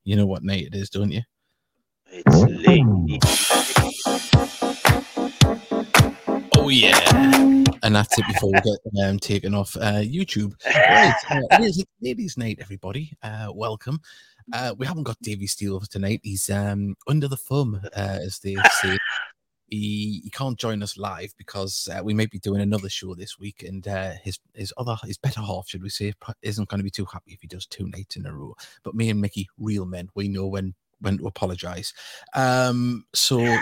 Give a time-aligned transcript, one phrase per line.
[0.00, 1.22] Mickey, you know what night it is, don't you?
[2.12, 2.36] It's
[2.66, 2.84] late.
[6.56, 6.98] Oh yeah,
[7.82, 10.52] and that's it before we get um, taken off uh, YouTube.
[10.66, 13.12] Right, uh, it is ladies' night, everybody.
[13.22, 14.00] Uh, welcome.
[14.52, 16.20] Uh, we haven't got Davy Steele for tonight.
[16.22, 18.98] He's um, under the thumb, uh, as they say.
[19.70, 23.38] He, he can't join us live because uh, we may be doing another show this
[23.38, 26.12] week, and uh, his his other his better half, should we say,
[26.42, 28.56] isn't going to be too happy if he does two nights in a row.
[28.82, 31.92] But me and Mickey, real men, we know when when to apologise.
[32.34, 33.58] Um, so yeah,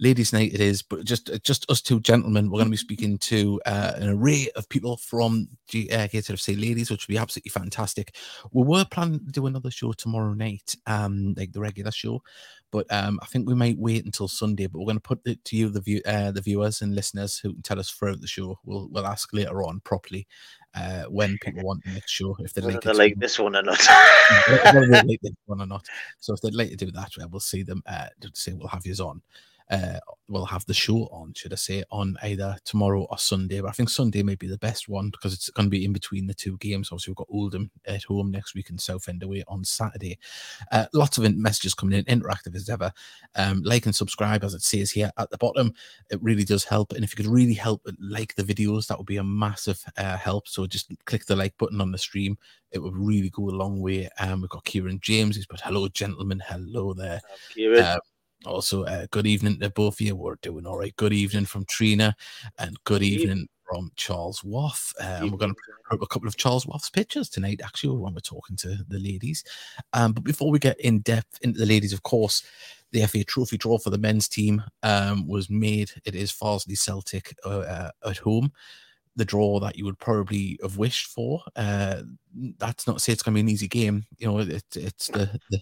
[0.00, 2.50] ladies' night it is, but just just us two gentlemen.
[2.50, 6.54] We're going to be speaking to uh, an array of people from G- uh, Say
[6.54, 8.14] Ladies, which will be absolutely fantastic.
[8.52, 12.22] We were planning to do another show tomorrow night, um, like the regular show,
[12.70, 14.66] but um, I think we might wait until Sunday.
[14.66, 17.38] But we're going to put it to you, the view, uh, the viewers and listeners
[17.38, 18.58] who can tell us throughout the show.
[18.64, 20.26] We'll we'll ask later on properly
[20.74, 23.62] uh, when people want the next show if they'd like, they like this one or
[23.62, 23.80] not.
[24.48, 25.86] whether they like this one or not.
[26.20, 27.82] So if they'd like to do that, we'll see them.
[27.86, 29.22] Uh, say we'll have yous on.
[29.70, 33.60] Uh, we'll have the show on, should I say, on either tomorrow or Sunday.
[33.60, 35.92] But I think Sunday may be the best one because it's going to be in
[35.92, 36.88] between the two games.
[36.90, 40.18] Obviously, we've got Oldham at home next week and Southend away on Saturday.
[40.72, 42.92] Uh, lots of messages coming in, interactive as ever.
[43.36, 45.74] Um, like and subscribe, as it says here at the bottom.
[46.10, 46.92] It really does help.
[46.92, 50.16] And if you could really help like the videos, that would be a massive uh,
[50.16, 50.48] help.
[50.48, 52.38] So just click the like button on the stream
[52.70, 54.08] it would really go a long way.
[54.20, 55.36] Um, we've got Kieran James.
[55.36, 56.42] He's put hello, gentlemen.
[56.46, 57.20] Hello there.
[57.54, 57.98] Kieran, Uh,
[58.44, 60.14] also, uh, good evening to both of you.
[60.14, 60.94] We're doing all right.
[60.96, 62.14] Good evening from Trina,
[62.58, 63.48] and good Evening.
[63.68, 64.92] from Charles Waff.
[65.00, 65.60] And we're going to
[65.90, 69.42] put a couple of Charles Waff's pictures tonight, actually, when we're talking to the ladies.
[69.92, 72.44] Um, but before we get in depth into the ladies, of course,
[72.92, 75.90] the FA Trophy draw for the men's team um, was made.
[76.04, 78.52] It is Farsley Celtic uh, uh, at home.
[79.16, 81.42] The draw that you would probably have wished for.
[81.56, 82.02] Uh,
[82.58, 84.06] that's not to say it's going to be an easy game.
[84.16, 85.60] You know, it, it's the, the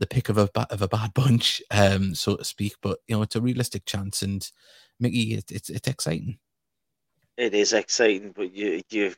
[0.00, 2.74] the pick of a of a bad bunch, um, so to speak.
[2.82, 4.50] But you know, it's a realistic chance, and
[4.98, 6.38] Mickey, it, it's it's exciting.
[7.36, 9.14] it is exciting, but you you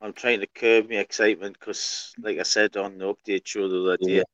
[0.00, 3.84] I'm trying to curb my excitement because, like I said on the update show the
[3.84, 4.24] other day,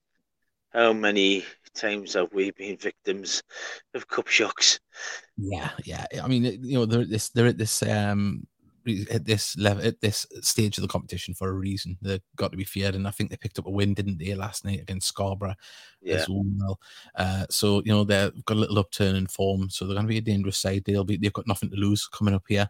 [0.71, 1.45] how many
[1.75, 3.43] times have we been victims
[3.95, 4.81] of cup shocks?
[5.37, 6.07] Yeah, yeah.
[6.23, 8.47] I mean, you know, they're at this they're at this um
[9.11, 11.99] at this level at this stage of the competition for a reason.
[12.03, 14.35] They've got to be feared, and I think they picked up a win, didn't they,
[14.35, 15.55] last night against Scarborough
[16.01, 16.79] Yeah, as well.
[17.15, 20.09] Uh, so you know they've got a little upturn in form, so they're going to
[20.13, 20.83] be a dangerous side.
[20.85, 22.69] They'll be they've got nothing to lose coming up here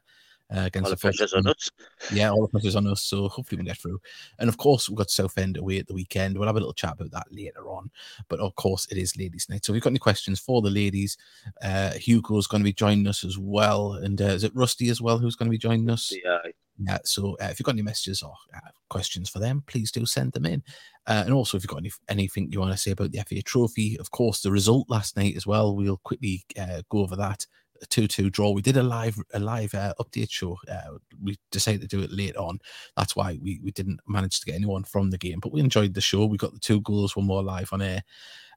[0.54, 1.70] uh, against all the pressure's on us.
[2.12, 4.00] Yeah, all the pressure's on us, so hopefully we get through.
[4.38, 6.36] And of course, we've got Southend away at the weekend.
[6.36, 7.90] We'll have a little chat about that later on.
[8.28, 9.64] But of course, it is ladies' night.
[9.64, 11.16] So if you've got any questions for the ladies,
[11.62, 13.94] uh, Hugo's going to be joining us as well.
[13.94, 16.12] And uh, is it Rusty as well who's going to be joining us?
[16.24, 16.38] Yeah,
[16.78, 20.06] Yeah, so uh, if you've got any messages or uh, questions for them, please do
[20.06, 20.62] send them in.
[21.06, 23.42] Uh, and also, if you've got any, anything you want to say about the FA
[23.42, 27.46] Trophy, of course, the result last night as well, we'll quickly uh, go over that.
[27.82, 28.50] A two-two draw.
[28.50, 30.58] We did a live a live uh, update show.
[30.70, 32.58] Uh, we decided to do it late on.
[32.96, 35.94] That's why we, we didn't manage to get anyone from the game, but we enjoyed
[35.94, 36.26] the show.
[36.26, 38.02] We got the two goals, one more live on air.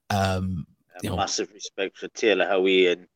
[0.09, 0.65] Um,
[0.95, 3.07] a You know- massive respect for Taylor Howie and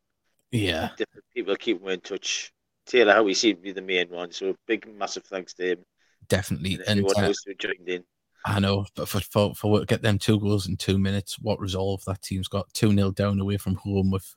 [0.52, 2.52] yeah, different people keeping in touch.
[2.86, 5.80] Taylor Howie seemed to be the main one, so big, massive thanks to him
[6.30, 6.76] definitely.
[6.88, 8.04] and And uh, else who joined in.
[8.46, 11.60] I know, but for, for for what- get them two goals in two minutes, what
[11.60, 14.36] resolve that team's got two 0 down away from home with,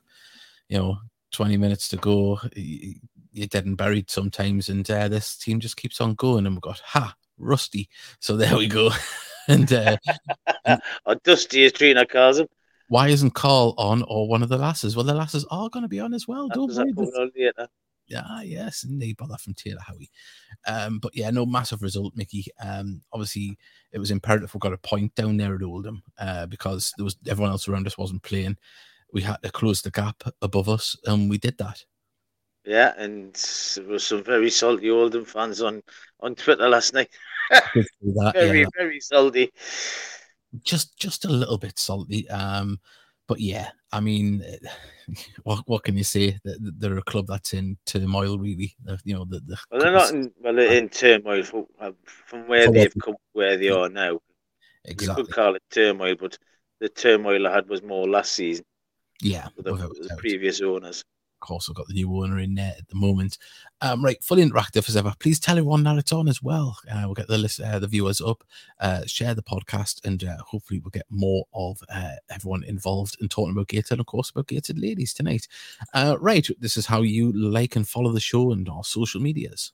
[0.67, 0.97] you know,
[1.31, 2.39] twenty minutes to go.
[2.55, 6.45] You're dead and buried sometimes, and uh, this team just keeps on going.
[6.45, 7.89] And we've got ha rusty.
[8.19, 8.91] So there we go.
[9.47, 9.97] and uh,
[11.05, 12.47] or Dusty, as Trina calls him.
[12.87, 14.95] why isn't Carl on or one of the lasses?
[14.95, 16.49] Well, the lasses are going to be on as well.
[16.49, 16.93] Don't worry.
[16.93, 17.67] coming on later.
[18.09, 20.09] Yeah, yes, indeed, bother from Taylor Howie.
[20.67, 22.45] Um, but yeah, no massive result, Mickey.
[22.61, 23.55] Um, obviously,
[23.91, 27.17] it was imperative we got a point down there at Oldham uh, because there was
[27.27, 28.57] everyone else around us wasn't playing.
[29.13, 31.83] We had to close the gap above us, and we did that.
[32.65, 33.33] Yeah, and
[33.75, 35.81] there was some very salty Oldham fans on,
[36.19, 37.09] on Twitter last night.
[37.73, 38.67] That, Very, yeah.
[38.77, 39.51] very salty.
[40.63, 42.29] Just, just a little bit salty.
[42.29, 42.79] Um,
[43.27, 44.43] but yeah, I mean,
[45.43, 46.31] what what can you say?
[46.31, 48.75] Th- th- They're a club that's in turmoil, really.
[49.03, 52.47] You know, the, the Well, they're not in, well, they're in turmoil from, uh, from
[52.47, 54.19] where what they've come, where they are now.
[54.85, 56.37] You could call it turmoil, but
[56.79, 58.65] the turmoil I had was more last season
[59.21, 61.03] Yeah, with the, the previous owners.
[61.41, 63.37] Of course, I've got the new owner in there at the moment.
[63.79, 65.13] Um, right, fully interactive as ever.
[65.19, 66.77] Please tell everyone that it's on as well.
[66.91, 68.43] Uh, we'll get the list, uh, the viewers up,
[68.81, 73.29] uh, share the podcast, and uh, hopefully we'll get more of uh, everyone involved in
[73.29, 75.47] talking about Gated and, of course, about Gated ladies tonight.
[75.93, 79.71] Uh, right, this is how you like and follow the show and our social medias.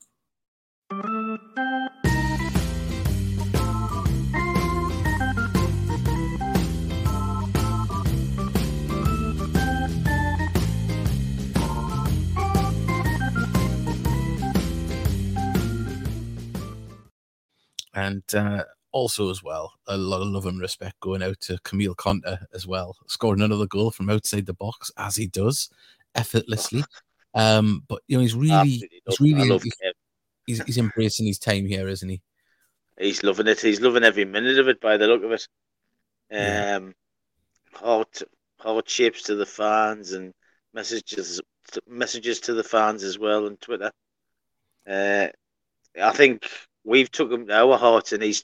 [17.96, 21.96] And uh, also, as well, a lot of love and respect going out to Kamil
[21.96, 25.70] Conteh as well, scoring another goal from outside the box as he does
[26.14, 26.84] effortlessly.
[27.38, 29.74] Um, but you know, he's really, he's really, he's,
[30.48, 32.22] he's, he's embracing his time here, isn't he?
[32.98, 33.60] He's loving it.
[33.60, 35.46] He's loving every minute of it by the look of it.
[36.32, 36.80] Um, yeah.
[37.74, 38.22] hot,
[38.58, 40.34] hot shapes to the fans and
[40.74, 41.42] messages,
[41.90, 43.92] messages to the fans as well on Twitter.
[44.88, 45.28] Uh,
[46.02, 46.48] I think
[46.86, 48.44] we've took him to our hearts, and he's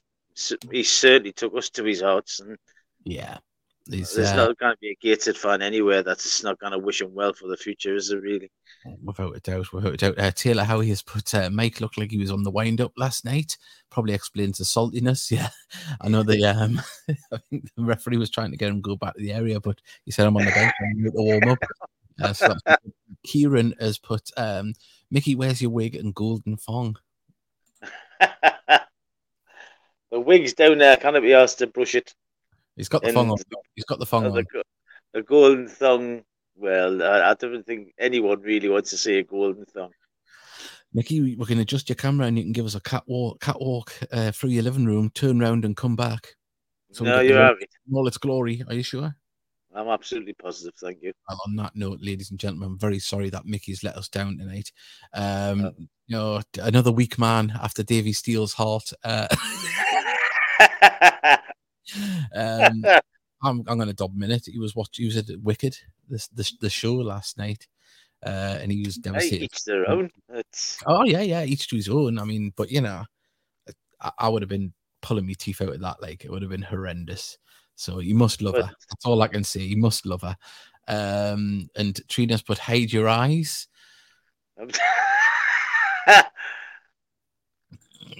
[0.70, 2.40] he certainly took us to his hearts.
[2.40, 2.58] And
[3.04, 3.38] yeah,
[3.86, 7.00] there's uh, not going to be a gated fan anywhere that's not going to wish
[7.00, 8.16] him well for the future, is it?
[8.16, 8.50] really?
[9.02, 10.18] Without a doubt, without a doubt.
[10.18, 12.92] Uh, Taylor Howie has put uh, Mike looked like he was on the wind up
[12.96, 13.56] last night.
[13.90, 15.30] Probably explains the saltiness.
[15.30, 15.48] Yeah,
[16.00, 16.80] I know the um,
[17.32, 19.60] I think the referee was trying to get him to go back to the area,
[19.60, 21.58] but he said I'm on the bench to warm up.
[22.20, 22.54] Uh, so
[23.24, 24.74] Kieran has put um,
[25.10, 26.96] Mickey, where's your wig and golden thong?
[30.10, 30.96] the wig's down there.
[30.96, 32.14] Can't be asked to brush it.
[32.76, 33.38] He's got the and thong on.
[33.74, 34.32] He's got the thong on.
[34.32, 34.62] The,
[35.12, 36.22] the golden thong.
[36.56, 39.90] Well, I, I, don't think anyone really wants to see a golden thong.
[40.94, 44.30] Mickey, we can adjust your camera and you can give us a catwalk, catwalk uh,
[44.30, 46.34] through your living room, turn round and come back.
[46.92, 47.70] So no, you have it.
[47.92, 48.62] All its glory.
[48.68, 49.16] Are you sure?
[49.74, 50.74] I'm absolutely positive.
[50.80, 51.12] Thank you.
[51.28, 54.38] Well, on that note, ladies and gentlemen, I'm very sorry that Mickey's let us down
[54.38, 54.70] tonight.
[55.14, 55.72] Um, oh.
[56.06, 58.92] You know, another weak man after Davy Steele's heart.
[59.02, 59.28] Uh,
[62.34, 62.84] um,
[63.42, 64.46] I'm, I'm going to dub minute.
[64.46, 65.04] He was watching.
[65.04, 65.76] He was at Wicked,
[66.08, 67.66] the the, the show last night,
[68.24, 69.44] uh, and he was devastated.
[69.44, 70.10] Each their own.
[70.28, 70.78] It's...
[70.86, 72.18] Oh yeah, yeah, each to his own.
[72.18, 73.04] I mean, but you know,
[74.00, 76.00] I, I would have been pulling my teeth out of that.
[76.00, 77.38] Like it would have been horrendous.
[77.82, 78.70] So you must love her.
[78.88, 79.60] That's all I can say.
[79.60, 80.36] You must love her.
[80.86, 83.66] Um, and Trina's put hide your eyes.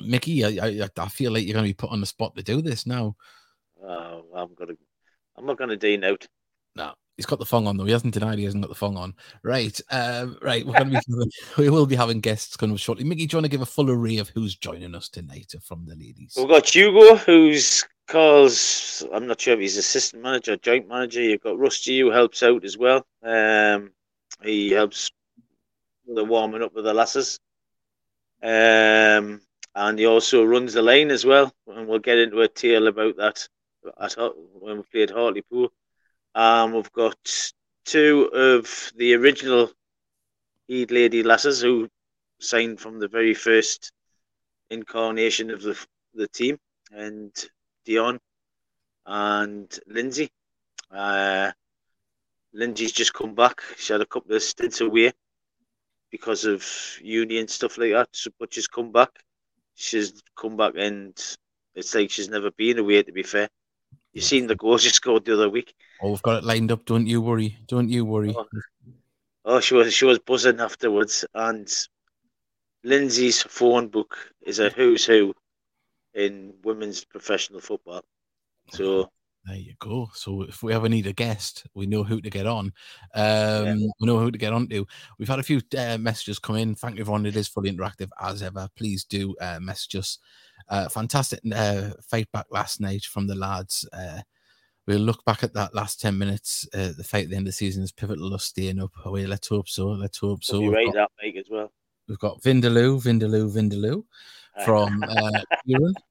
[0.02, 2.42] Mickey, I, I, I feel like you're going to be put on the spot to
[2.42, 3.14] do this now.
[3.84, 4.74] Oh, I'm gonna.
[5.36, 6.26] I'm not gonna do note.
[6.76, 7.84] No, he's got the phone on though.
[7.84, 9.14] He hasn't denied he hasn't got the phone on.
[9.42, 10.64] Right, um, right.
[10.64, 11.30] We're gonna be.
[11.58, 13.02] we will be having guests coming up shortly.
[13.04, 15.84] Mickey, do you want to give a full array of who's joining us tonight from
[15.84, 16.34] the ladies?
[16.36, 19.04] We've got Hugo, who's calls.
[19.12, 21.22] I'm not sure if he's assistant manager, joint manager.
[21.22, 23.06] You've got Rusty, who helps out as well.
[23.22, 23.92] Um,
[24.42, 25.10] he helps
[26.06, 27.38] the warming up with the lasses.
[28.42, 29.40] Um,
[29.74, 31.52] and he also runs the lane as well.
[31.66, 33.48] And we'll get into a tale about that
[34.00, 34.14] at,
[34.60, 35.72] when we played Hartlepool.
[36.34, 37.52] Um, we've got
[37.84, 39.70] two of the original
[40.66, 41.88] Heed Lady Lasses who
[42.40, 43.92] signed from the very first
[44.70, 45.78] incarnation of the
[46.14, 46.58] the team,
[46.90, 47.32] and
[47.84, 48.18] Dion
[49.06, 50.30] and Lindsay.
[50.90, 51.52] Uh,
[52.52, 53.62] Lindsay's just come back.
[53.78, 55.12] She had a couple of stints away
[56.10, 56.64] because of
[57.02, 59.10] uni and stuff like that, so, but she's come back.
[59.74, 61.16] She's come back, and
[61.74, 63.02] it's like she's never been away.
[63.02, 63.48] To be fair,
[64.12, 65.74] you seen the goals she scored the other week.
[66.02, 66.84] Oh, we've got it lined up.
[66.84, 67.58] Don't you worry.
[67.66, 68.34] Don't you worry.
[68.36, 68.46] Oh,
[69.46, 71.66] oh she was she was buzzing afterwards, and
[72.84, 75.32] Lindsay's phone book is a who's who
[76.14, 78.02] in women's professional football.
[78.70, 79.10] So
[79.46, 80.08] there you go.
[80.14, 82.72] So if we ever need a guest, we know who to get on.
[83.14, 83.74] Um, yeah.
[84.00, 84.86] We know who to get on to.
[85.18, 86.74] We've had a few uh, messages come in.
[86.74, 87.26] Thank you, everyone.
[87.26, 88.68] It is fully interactive as ever.
[88.76, 90.18] Please do uh, message us
[90.68, 93.88] uh, fantastic uh, fight back last night from the lads.
[93.92, 94.20] Uh,
[94.86, 96.68] we'll look back at that last 10 minutes.
[96.72, 98.92] Uh, the fight at the end of the season is pivotal us staying up.
[99.04, 99.26] Away.
[99.26, 99.88] Let's hope so.
[99.88, 100.60] Let's hope so.
[100.60, 101.72] We'll rate that as well.
[102.08, 104.04] We've got Vindaloo, Vindaloo, Vindaloo
[104.64, 105.94] from uh, Kieran.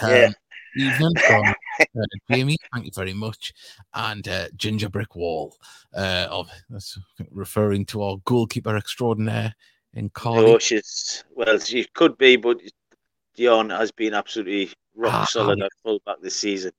[0.00, 0.30] Um, yeah.
[0.76, 1.44] Evening from
[1.80, 3.52] uh, Jamie, thank you very much.
[3.92, 5.56] And uh, Ginger Brick Wall,
[5.96, 6.98] uh, of that's
[7.30, 9.54] referring to our goalkeeper extraordinaire
[9.94, 10.52] in Carly.
[10.52, 12.60] Oh, she's well, she could be, but
[13.36, 16.72] Dion has been absolutely rock ah, solid at fullback this season.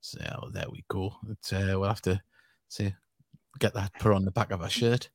[0.00, 1.14] So there we go.
[1.28, 2.20] Uh, we'll have to
[2.68, 2.92] see
[3.58, 5.08] get that put on the back of our shirt.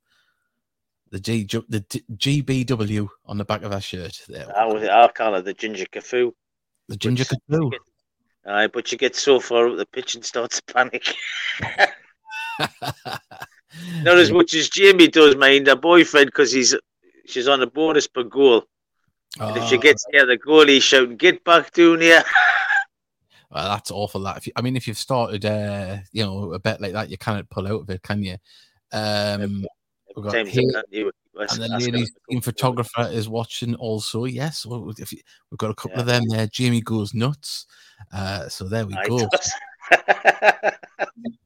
[1.12, 4.22] The G the GBW on the back of our shirt.
[4.30, 4.48] There.
[4.58, 6.32] I, I call it the ginger kafoo.
[6.88, 7.72] The ginger kafoo.
[8.46, 11.14] Aye, but you get so far up the pitch and start to panic.
[14.04, 16.76] Not as much as Jamie does mind her boyfriend because he's
[17.26, 18.64] she's on a bonus per goal.
[19.40, 19.82] And if she ah.
[19.82, 22.24] gets near the goal, goalie shouting, "Get back down here!"
[23.54, 24.22] Well, that's awful.
[24.22, 27.10] That if you, I mean, if you've started, uh, you know, a bet like that,
[27.10, 28.38] you cannot pull out of it, can you?
[28.94, 29.66] Um,
[30.16, 30.84] we've got here,
[31.36, 34.26] and the ladies team photographer is watching also.
[34.26, 35.06] Yes, well, you,
[35.50, 36.02] we've got a couple yeah.
[36.02, 36.48] of them there.
[36.48, 37.66] Jamie goes nuts.
[38.14, 39.30] Uh, so there we go.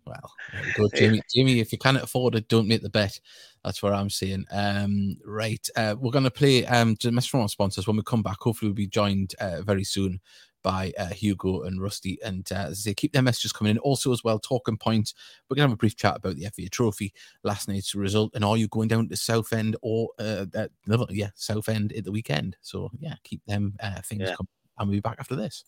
[0.05, 0.31] well,
[0.75, 1.22] Good, Jamie.
[1.34, 3.19] Jamie, if you can't afford it, don't make the bet.
[3.63, 4.45] That's what I'm saying.
[4.51, 5.65] Um, right.
[5.75, 8.38] Uh, we're going to play um, just from our sponsors when we come back.
[8.39, 10.19] Hopefully, we'll be joined uh, very soon
[10.65, 12.17] by uh, Hugo and Rusty.
[12.25, 13.77] And uh, as they keep their messages coming in.
[13.77, 15.13] Also, as well, talking points.
[15.48, 18.43] We're going to have a brief chat about the FA Trophy, last night's result, and
[18.43, 20.67] are you going down to Southend or, uh, uh,
[21.10, 22.57] yeah, Southend at the weekend?
[22.62, 24.36] So, yeah, keep them uh, things yeah.
[24.36, 24.50] coming.
[24.79, 25.63] And we'll be back after this.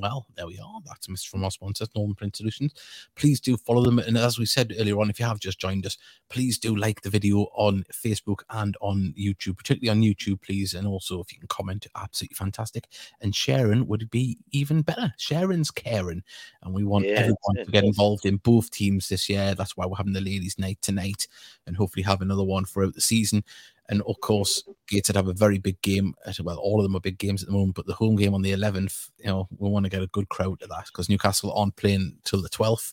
[0.00, 0.80] Well, there we are.
[0.84, 2.72] That's a message from our sponsors, Northern Print Solutions.
[3.14, 3.98] Please do follow them.
[3.98, 5.96] And as we said earlier on, if you have just joined us,
[6.28, 10.74] please do like the video on Facebook and on YouTube, particularly on YouTube, please.
[10.74, 12.88] And also, if you can comment, absolutely fantastic.
[13.20, 15.12] And sharing would be even better.
[15.18, 16.22] Sharing's caring.
[16.62, 19.54] And we want yeah, everyone to get involved in both teams this year.
[19.54, 21.26] That's why we're having the ladies' night tonight
[21.66, 23.44] and hopefully have another one throughout the season.
[23.88, 26.14] And of course, Gateshead have a very big game.
[26.42, 28.42] Well, all of them are big games at the moment, but the home game on
[28.42, 31.52] the 11th, you know, we want to get a good crowd to that because Newcastle
[31.52, 32.92] aren't playing till the 12th.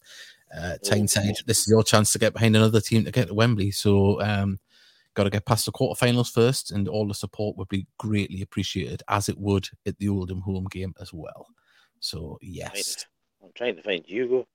[0.55, 3.71] Uh, Tyneside, this is your chance to get behind another team to get to Wembley.
[3.71, 4.59] So, um,
[5.15, 9.01] got to get past the quarterfinals first, and all the support would be greatly appreciated,
[9.07, 11.47] as it would at the Oldham home game as well.
[12.00, 13.05] So, yes.
[13.43, 14.47] I'm trying to find Hugo.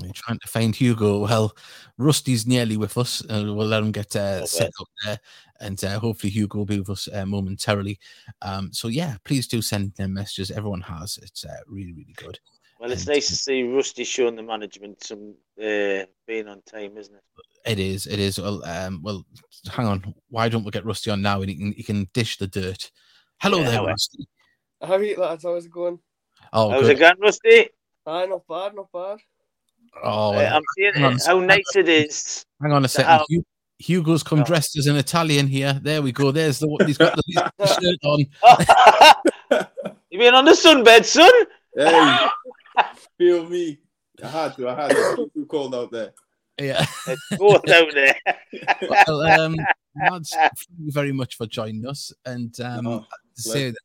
[0.00, 1.20] You're trying to find Hugo.
[1.20, 1.56] Well,
[1.98, 3.22] Rusty's nearly with us.
[3.22, 5.18] Uh, we'll let him get uh, set up there,
[5.60, 7.98] and uh, hopefully Hugo will be with us uh, momentarily.
[8.42, 10.50] Um, so yeah, please do send them messages.
[10.50, 11.18] Everyone has.
[11.22, 12.38] It's uh, really, really good.
[12.80, 16.96] Well, it's and, nice to see Rusty showing the management some uh, being on time,
[16.98, 17.22] isn't it?
[17.64, 18.06] It is.
[18.06, 18.38] It is.
[18.38, 19.24] Well, um, well,
[19.72, 20.14] hang on.
[20.28, 22.90] Why don't we get Rusty on now, and he can he can dish the dirt.
[23.40, 24.28] Hello yeah, there, Rusty.
[24.82, 25.44] How are you, lads?
[25.44, 25.98] How's it going?
[26.52, 26.96] Oh, how's good.
[26.96, 27.68] it going, Rusty?
[28.06, 29.18] Aye, not bad, not bad.
[30.02, 32.44] Oh, I'm seeing how nice it is.
[32.60, 33.44] Hang on a second.
[33.78, 34.44] Hugo's come oh.
[34.44, 35.78] dressed as an Italian here.
[35.82, 36.30] There we go.
[36.30, 39.66] There's the he's got the shirt on.
[40.10, 41.32] you been on the sunbed, son?
[41.76, 42.26] Hey,
[43.18, 43.78] feel me.
[44.22, 44.68] I had to.
[44.68, 44.96] I had to.
[44.96, 46.12] It's too cold out there.
[46.58, 48.16] Yeah, it's cold out there.
[49.06, 49.56] well, um,
[50.00, 52.12] lads, thank you very much for joining us.
[52.24, 53.78] And um, oh, say that,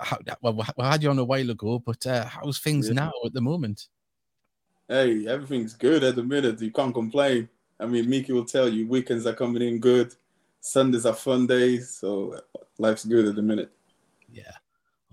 [0.00, 2.94] how, well, we had you on a while ago, but uh, how's things yeah.
[2.94, 3.86] now at the moment?
[4.88, 6.60] Hey, everything's good at the minute.
[6.60, 7.48] You can't complain.
[7.78, 10.14] I mean, Mickey will tell you weekends are coming in good.
[10.60, 12.40] Sundays are fun days, so
[12.78, 13.70] life's good at the minute.
[14.32, 14.52] Yeah.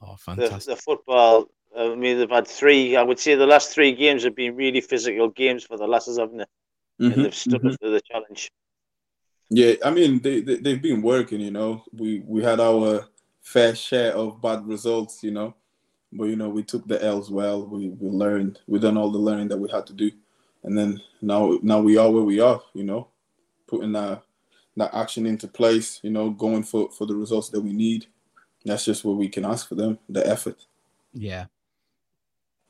[0.02, 0.66] Oh, fantastic.
[0.66, 4.24] The, the football, I mean, they've had three, I would say the last three games
[4.24, 6.44] have been really physical games for the lasses, haven't they?
[7.02, 7.70] Mm-hmm, and they've stood mm-hmm.
[7.70, 8.52] up to the challenge.
[9.50, 11.84] Yeah, I mean, they, they, they've been working, you know.
[11.92, 13.08] We, we had our
[13.42, 15.56] fair share of bad results, you know
[16.16, 17.66] but you know we took the L's well.
[17.66, 18.60] We we learned.
[18.68, 20.12] We done all the learning that we had to do,
[20.64, 22.62] and then now now we are where we are.
[22.74, 23.08] You know,
[23.68, 24.24] putting that
[24.78, 26.00] that action into place.
[26.04, 28.06] You know, going for for the results that we need.
[28.66, 30.00] That's just what we can ask for them.
[30.08, 30.66] The effort.
[31.14, 31.46] Yeah,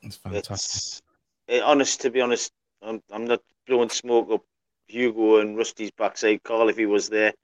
[0.02, 1.02] that's fantastic.
[1.46, 4.42] It's, honest to be honest, I'm I'm not blowing smoke up
[4.88, 6.42] Hugo and Rusty's backside.
[6.42, 7.34] Carl, if he was there,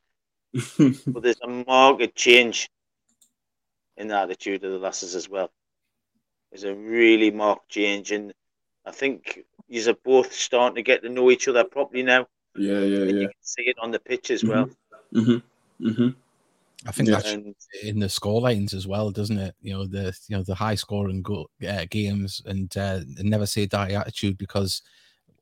[0.78, 2.70] but there's a marked change
[3.96, 5.50] in the attitude of the lasses as well
[6.52, 8.32] is a really marked change, and
[8.84, 12.26] I think you're both starting to get to know each other properly now.
[12.56, 13.20] Yeah, yeah, and yeah.
[13.20, 14.68] You can see it on the pitch as well.
[15.14, 15.88] Mm-hmm.
[15.88, 16.08] Mm-hmm.
[16.86, 17.16] I think yeah.
[17.16, 17.36] that's
[17.82, 19.54] in the score lines as well, doesn't it?
[19.60, 23.66] You know the you know the high scoring go, uh, games and uh, never say
[23.66, 24.82] die attitude because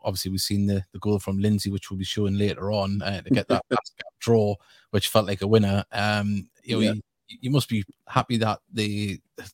[0.03, 3.21] obviously we've seen the, the goal from Lindsay, which we'll be showing later on uh,
[3.23, 3.65] to get that
[4.21, 4.55] draw,
[4.91, 5.85] which felt like a winner.
[5.93, 6.93] Um, you know, yeah
[7.29, 9.47] you must be happy that they I'm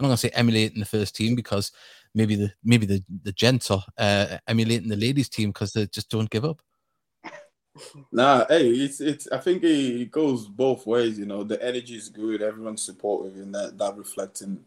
[0.00, 1.72] not gonna say emulating the first team because
[2.14, 6.10] maybe the maybe the the gents are uh, emulating the ladies team because they just
[6.10, 6.60] don't give up.
[8.12, 9.28] Nah, hey, it's it's.
[9.28, 11.18] I think it goes both ways.
[11.18, 12.42] You know, the energy is good.
[12.42, 14.62] Everyone's supportive, and that that reflecting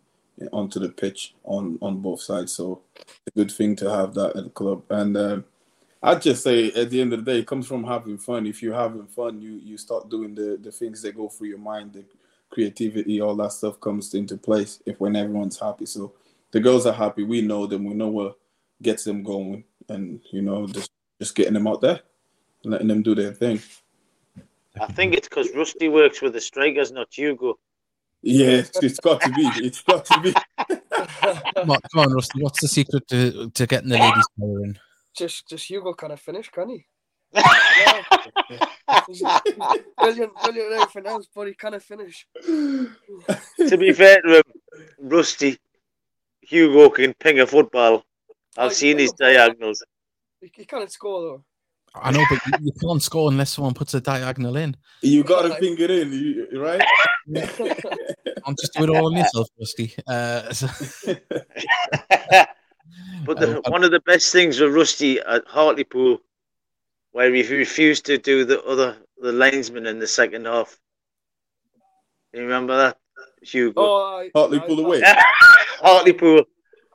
[0.52, 2.54] onto the pitch on on both sides.
[2.54, 2.82] So,
[3.28, 4.84] a good thing to have that at the club.
[4.90, 5.42] And uh,
[6.02, 8.48] I'd just say, at the end of the day, it comes from having fun.
[8.48, 11.60] If you're having fun, you you start doing the the things that go through your
[11.60, 12.06] mind, the
[12.52, 15.86] creativity, all that stuff comes into place if when everyone's happy.
[15.86, 16.14] So
[16.52, 17.24] the girls are happy.
[17.24, 17.84] We know them.
[17.84, 18.38] We know what
[18.82, 22.02] gets them going, and you know, just just getting them out there,
[22.64, 23.62] letting them do their thing.
[24.80, 27.58] I think it's because Rusty works with the strikers, not Hugo.
[28.22, 29.44] Yeah, it's got to be.
[29.64, 30.34] It's got to be.
[31.54, 32.42] come, on, come on, Rusty.
[32.42, 34.80] What's the secret to, to getting the ladies in?
[35.16, 36.86] Just, just Hugo kind of finish, can he?
[39.98, 42.28] Brilliant, brilliant everything else, but he kind of finish.
[42.46, 44.44] to be fair to him,
[45.00, 45.58] Rusty,
[46.42, 48.04] Hugo can ping a football.
[48.58, 49.84] I've seen his diagonals.
[50.42, 51.44] He, you can't score though.
[51.96, 54.76] I know, but you, you can't score unless someone puts a diagonal in.
[55.02, 56.82] You got to finger in, you, right?
[58.46, 59.94] I'm just doing it all on yourself, Rusty.
[60.06, 60.68] Uh, so,
[63.26, 66.20] but the, Uh, one of the best things with Rusty at Hartlepool,
[67.16, 70.78] where he refused to do the other the linesman in the second half.
[72.34, 72.98] You remember that,
[73.42, 73.82] Hugo?
[73.82, 75.02] oh, I, Hartlepool I- away.
[75.82, 76.44] Hartlepool.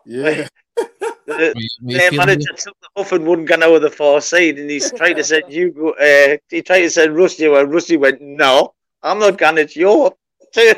[0.05, 0.47] Yeah.
[1.27, 4.59] The, we- we their manager took the huff and wouldn't get over the far side,
[4.59, 5.91] and he's tried to send Hugo.
[5.93, 9.59] Uh, he tried to send Rusty, well, Rusty went, "No, I'm not going.
[9.59, 10.12] It's your
[10.53, 10.75] turn."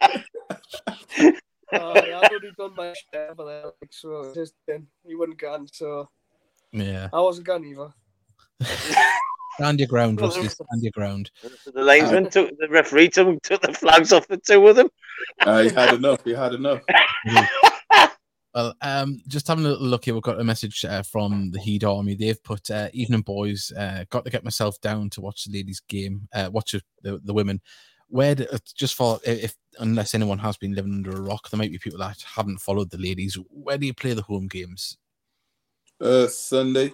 [1.72, 5.38] Oh, yeah, I'd already done my share for that, like, so just then he wouldn't
[5.38, 6.08] gone, so
[6.72, 7.90] yeah, I wasn't gone either.
[9.54, 10.48] Stand your ground, Rusty.
[10.48, 11.30] Stand your ground.
[11.42, 14.88] the linesman took the referee took, took the flags off the two of them.
[15.40, 16.24] Uh, he had enough.
[16.24, 16.80] He had enough.
[18.54, 21.58] Well, um, just having a little look here, we've got a message uh, from the
[21.58, 22.14] Heed Army.
[22.14, 23.72] They've put uh, evening boys.
[23.76, 26.28] Uh, got to get myself down to watch the ladies' game.
[26.32, 27.60] Uh, watch the, the, the women.
[28.08, 31.72] Where do, just for if unless anyone has been living under a rock, there might
[31.72, 33.36] be people that haven't followed the ladies.
[33.50, 34.98] Where do you play the home games?
[36.00, 36.92] Uh, Sunday.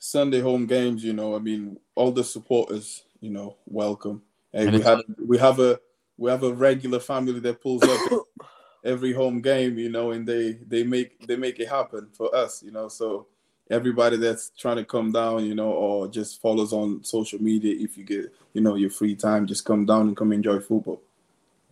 [0.00, 1.04] Sunday home games.
[1.04, 3.04] You know, I mean, all the supporters.
[3.20, 4.22] You know, welcome.
[4.52, 5.78] Hey, And we have we have a
[6.16, 8.26] we have a regular family that pulls up
[8.84, 9.78] every home game.
[9.78, 12.62] You know, and they they make they make it happen for us.
[12.62, 13.26] You know, so
[13.70, 17.76] everybody that's trying to come down, you know, or just follows on social media.
[17.78, 21.02] If you get you know your free time, just come down and come enjoy football.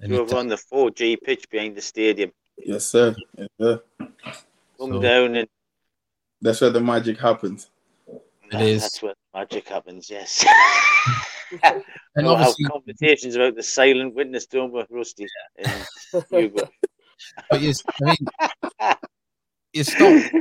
[0.01, 2.31] And We it- were on the 4G pitch behind the stadium.
[2.59, 3.17] Yes, sir.
[3.37, 3.83] Yes, sir.
[3.99, 5.49] Come So- down and
[6.43, 7.69] That's where the magic happens.
[8.53, 8.83] It is.
[8.83, 10.09] That's where magic happens.
[10.11, 10.45] Yes.
[11.63, 11.83] and
[12.17, 15.27] We'll have obviously, conversations about the silent witness, don't we, Rusty?
[15.59, 15.87] And
[16.31, 18.97] but you, I mean,
[19.73, 20.35] you stopped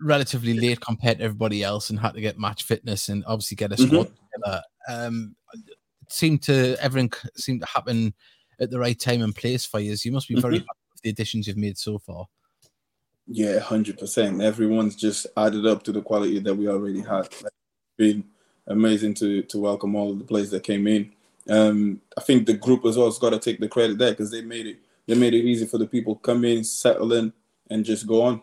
[0.00, 3.72] relatively late compared to everybody else and had to get match fitness and obviously get
[3.72, 4.62] a squad together.
[4.88, 5.76] Um, it
[6.08, 8.14] seemed to everything c- seemed to happen
[8.60, 9.96] at the right time and place for you.
[10.02, 10.66] You must be very Mhm.
[10.68, 12.26] happy with the additions you've made so far.
[13.26, 14.42] Yeah, hundred percent.
[14.42, 17.26] Everyone's just added up to the quality that we already had.
[17.26, 17.44] It's
[17.96, 18.24] been
[18.66, 21.12] amazing to to welcome all of the players that came in.
[21.48, 24.30] Um, I think the group as well has got to take the credit there because
[24.30, 27.32] they made it they made it easy for the people come in, settle in,
[27.70, 28.42] and just go on,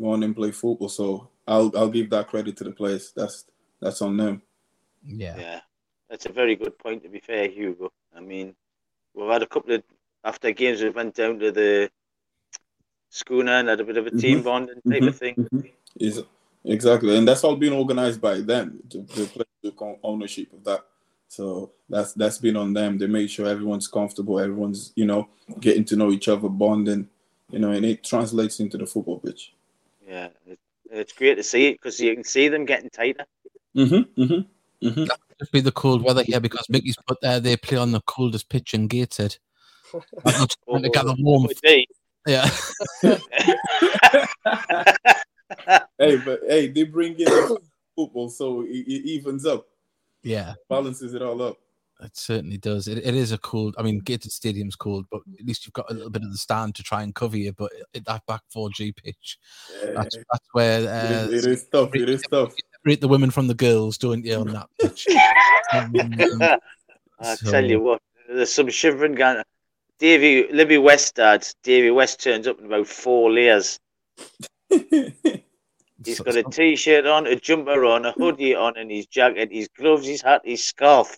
[0.00, 0.88] go on and play football.
[0.88, 3.12] So I'll I'll give that credit to the players.
[3.14, 3.44] That's
[3.80, 4.42] that's on them.
[5.04, 5.36] Yeah.
[5.36, 5.60] Yeah,
[6.08, 7.02] that's a very good point.
[7.02, 7.92] To be fair, Hugo.
[8.16, 8.54] I mean,
[9.14, 9.82] we've had a couple of
[10.24, 10.82] after games.
[10.82, 11.90] We went down to the
[13.12, 14.44] schooner and had a bit of a team Mhm.
[14.44, 15.70] bonding type of thing.
[15.96, 16.22] Is
[16.64, 18.82] exactly, and that's all being organized by them.
[18.88, 20.84] The, the players took ownership of that.
[21.28, 22.98] So that's that's been on them.
[22.98, 25.28] They made sure everyone's comfortable, everyone's you know
[25.60, 27.08] getting to know each other, bonding,
[27.50, 29.52] you know, and it translates into the football pitch.
[30.08, 30.28] Yeah,
[30.90, 33.26] it's great to see it because you can see them getting tighter.
[33.76, 34.22] Mm-hmm.
[34.22, 34.86] Mm-hmm.
[34.88, 35.04] Mm-hmm.
[35.38, 38.48] Just be the cold weather here because Mickey's put there they play on the coldest
[38.48, 39.38] pitch in Gated.
[39.94, 40.00] I'm
[40.38, 41.52] not trying to get the warmth.
[41.54, 41.86] Oh, gee.
[42.26, 42.48] Yeah.
[45.98, 47.28] Hey, but hey, they bring in
[47.94, 49.66] football, so it, it evens up,
[50.22, 50.54] Yeah.
[50.68, 51.58] balances it all up.
[52.00, 52.88] It certainly does.
[52.88, 53.76] It, it is a cold.
[53.78, 56.38] I mean, Gated Stadium's cold, but at least you've got a little bit of the
[56.38, 57.52] stand to try and cover you.
[57.52, 59.38] But it, that back 4G pitch,
[59.84, 61.94] Yeah, that's, that's where uh, is, it is tough.
[61.94, 62.54] It is tough.
[62.78, 65.06] separate the women from the girls, don't you, on that pitch?
[65.74, 65.92] Um,
[67.20, 69.42] I So- tell you what, there's some shivering going.
[69.98, 73.78] Davy, Libby West dad, Davy West turns up in about four layers.
[76.04, 79.68] He's got a t-shirt on, a jumper on, a hoodie on, and his jacket, his
[79.68, 81.16] gloves, his hat, his scarf.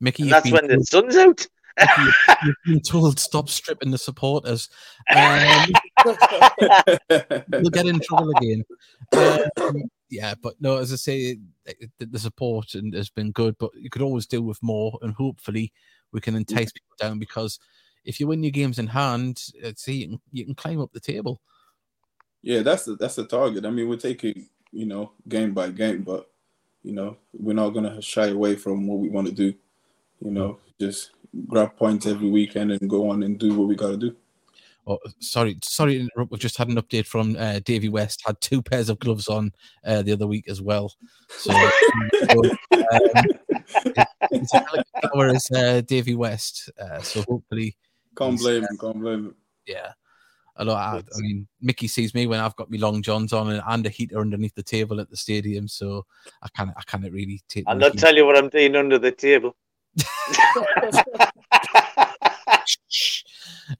[0.00, 1.46] Mickey, that's when the sun's out.
[2.44, 4.68] you've been told stop stripping the supporters.
[5.14, 5.66] Um,
[7.50, 8.64] we'll get in trouble again.
[9.12, 13.70] Um, yeah, but no, as I say, the, the support and has been good, but
[13.76, 15.72] you could always do with more, and hopefully
[16.12, 17.58] we can entice people down because
[18.08, 19.38] if you win your games in hand,
[19.76, 21.42] see you can, you can climb up the table.
[22.42, 23.66] Yeah, that's the that's the target.
[23.66, 26.30] I mean, we're taking you know game by game, but
[26.82, 29.52] you know we're not gonna shy away from what we want to do.
[30.20, 31.10] You know, just
[31.46, 34.16] grab points every weekend and go on and do what we got to do.
[34.86, 36.30] Oh, sorry, sorry to interrupt.
[36.30, 38.22] We've just had an update from uh, Davy West.
[38.24, 39.52] Had two pairs of gloves on
[39.84, 40.94] uh, the other week as well.
[41.28, 41.52] So,
[42.30, 42.40] um,
[44.30, 46.70] it's a hell of a as uh, Davy West.
[46.80, 47.76] Uh, so hopefully,
[48.18, 48.78] Can't blame him.
[48.80, 49.34] Can't blame him.
[49.66, 49.92] yeah.
[50.60, 50.76] A lot.
[50.76, 53.86] I, I mean, Mickey sees me when I've got my long johns on and, and
[53.86, 56.04] a heater underneath the table at the stadium, so
[56.42, 56.70] I can't.
[56.76, 57.62] I can't really take.
[57.68, 59.54] I'll not tell you what I'm doing under the table.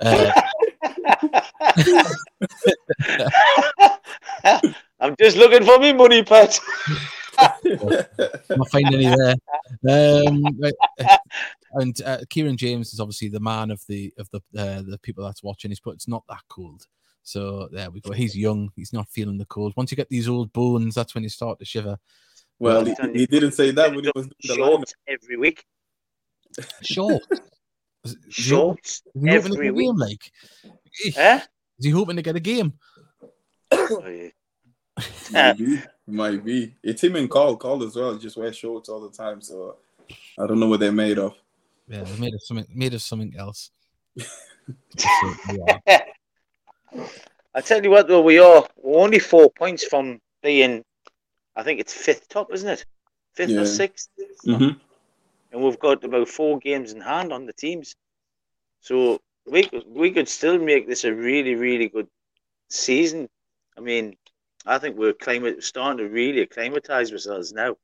[0.00, 0.32] Uh,
[5.00, 6.58] I'm Just looking for me money, Pat.
[7.38, 9.34] not finding any there.
[10.26, 11.16] Um, right, uh,
[11.72, 15.24] and uh, Kieran James is obviously the man of the of the uh, the people
[15.24, 15.70] that's watching.
[15.70, 16.86] He's put it's not that cold.
[17.22, 18.12] So there we go.
[18.12, 18.70] He's young.
[18.74, 19.74] He's not feeling the cold.
[19.76, 21.98] Once you get these old bones, that's when you start to shiver.
[22.58, 24.66] well, he, he didn't say that when he was doing the lineup.
[24.78, 25.64] Shorts every week.
[26.82, 27.22] Short.
[28.04, 29.86] Is, is he, Shorts is he every get week.
[29.86, 29.96] game?
[29.96, 30.32] Like,
[31.14, 31.40] Huh?
[31.78, 32.72] is he hoping to get a game?
[33.72, 34.30] Oh, yeah.
[35.32, 36.74] Might be, might be.
[36.82, 37.56] It's him and Carl.
[37.56, 38.16] Carl as well.
[38.16, 39.40] Just wear shorts all the time.
[39.42, 39.76] So
[40.38, 41.34] I don't know what they're made of.
[41.88, 42.66] Yeah, they're made of something.
[42.74, 43.70] Made of something else.
[44.18, 44.26] So,
[45.86, 45.98] yeah.
[47.54, 50.84] I tell you what, though, we are we're only four points from being,
[51.56, 52.84] I think it's fifth top, isn't it?
[53.34, 53.62] Fifth Yeah.
[53.62, 54.08] or sixth,
[54.44, 54.70] hmm
[55.50, 57.94] and we've got about four games in hand on the teams.
[58.80, 62.08] So we could, we could still make this a really really good
[62.68, 63.28] season.
[63.76, 64.16] I mean,
[64.66, 67.76] I think we're climate starting to really acclimatize ourselves now.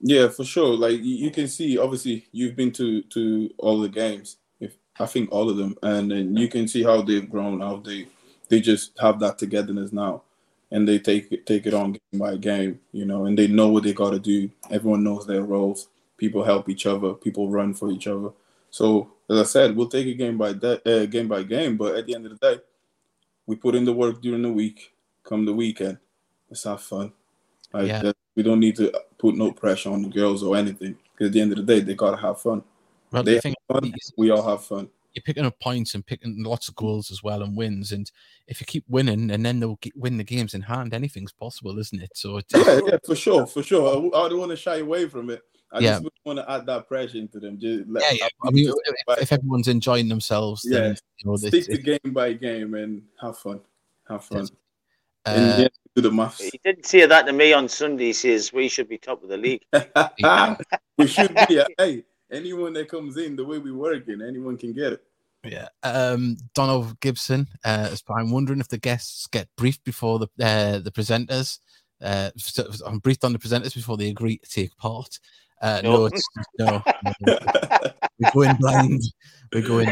[0.00, 0.76] Yeah, for sure.
[0.76, 4.36] Like you, you can see, obviously, you've been to to all the games.
[4.60, 7.60] If I think all of them, and then you can see how they've grown.
[7.60, 8.06] How they
[8.48, 10.22] they just have that togetherness now,
[10.70, 12.80] and they take it take it on game by game.
[12.92, 14.50] You know, and they know what they got to do.
[14.70, 15.88] Everyone knows their roles.
[16.16, 17.14] People help each other.
[17.14, 18.30] People run for each other.
[18.70, 21.76] So as I said, we'll take it game by de- uh, game by game.
[21.76, 22.62] But at the end of the day,
[23.46, 24.92] we put in the work during the week.
[25.24, 25.98] Come the weekend,
[26.48, 27.12] let's have fun.
[27.72, 28.12] Like Yeah.
[28.38, 30.96] We don't need to put no pressure on the girls or anything.
[31.12, 32.62] Because at the end of the day, they gotta have fun.
[33.10, 33.92] Well, They the fun.
[34.00, 34.88] is, We all have fun.
[35.12, 37.90] you're picking up points and picking lots of goals as well and wins.
[37.90, 38.08] And
[38.46, 42.00] if you keep winning and then they'll win the games in hand, anything's possible, isn't
[42.00, 42.10] it?
[42.14, 44.14] So it's, Yeah, yeah, for sure, for sure.
[44.14, 45.42] I don't want to shy away from it.
[45.72, 45.98] I Yeah.
[45.98, 47.58] just want to add that pressure into them.
[47.58, 48.28] Just let, yeah, yeah.
[48.44, 50.96] I mean, if, if everyone's enjoying themselves, then Yeah.
[51.24, 53.60] you know, stick it's, to game by game and have fun.
[54.08, 54.46] Have fun.
[55.26, 55.36] Yes.
[55.56, 56.40] and uh, do the maths.
[56.40, 58.06] He didn't say that to me on Sunday.
[58.06, 59.62] He says we should be top of the league.
[60.98, 61.62] we should be.
[61.78, 65.02] Hey, anyone that comes in, the way we working, anyone can get it.
[65.44, 65.68] Yeah.
[65.82, 67.46] Um, Donald Gibson.
[67.64, 71.58] Uh, I'm wondering if the guests get briefed before the uh, the presenters.
[72.00, 75.18] Uh, so- I'm briefed on the presenters before they agree to take part.
[75.60, 76.06] Uh, no, No.
[76.06, 76.22] it's
[76.58, 76.82] no.
[77.22, 77.38] no.
[78.20, 79.02] We're going blind.
[79.52, 79.88] We're going.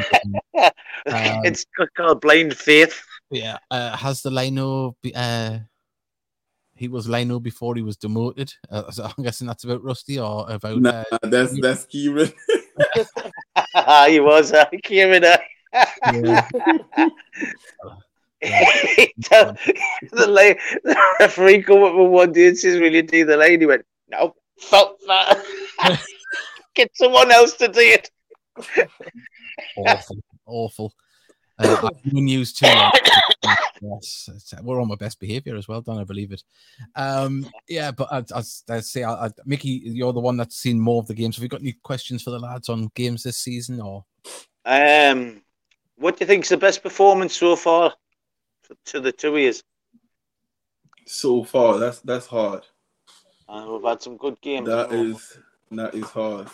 [0.53, 0.73] Blind.
[0.73, 0.73] Um,
[1.45, 1.65] it's
[1.97, 3.01] called blind faith.
[3.31, 3.59] Yeah.
[3.71, 4.97] Uh, has the Lino?
[5.03, 5.59] Be, uh,
[6.75, 8.53] he was Lino before he was demoted.
[8.71, 10.81] Uh, so I'm guessing that's about Rusty or about.
[10.81, 12.33] nah, Uh, that's that's Kieran.
[14.09, 15.25] he was uh, Kieran.
[15.25, 15.39] Uh,
[16.12, 16.49] yeah.
[18.41, 19.57] the,
[20.12, 23.37] the, la- the referee come up with one day and says, "Will you do the
[23.37, 25.43] lane?" He went, "No, fuck that.
[26.75, 28.11] Get someone else to do it."
[29.79, 30.93] awful, awful.
[31.59, 32.66] Uh, I've used too.
[32.66, 32.92] long.
[33.83, 34.29] yes,
[34.62, 35.99] we're on my best behavior as well, Don.
[35.99, 36.42] I believe it.
[36.95, 40.79] Um, yeah, but I, I, I say, I, I, Mickey, you're the one that's seen
[40.81, 41.37] more of the games.
[41.37, 43.81] Have you got any questions for the lads on games this season?
[43.81, 44.05] Or
[44.64, 45.42] Um,
[45.97, 47.95] what do you think's the best performance so far
[48.64, 49.62] to, to the two years?
[51.09, 52.66] so far, that's that's hard.
[53.49, 54.66] Uh, we've had some good games.
[54.66, 55.11] That haven't we?
[55.12, 55.38] is
[55.71, 56.49] that is hard.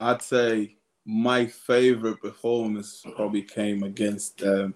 [0.00, 4.74] I'd say my favorite performance probably came against um,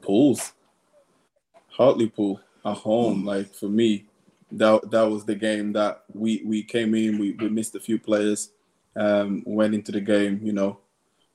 [0.00, 0.52] Pools,
[1.68, 3.24] Hartlepool at home.
[3.24, 4.06] Like for me,
[4.52, 7.18] that that was the game that we we came in.
[7.18, 8.50] We we missed a few players.
[8.94, 10.40] Um, went into the game.
[10.42, 10.78] You know,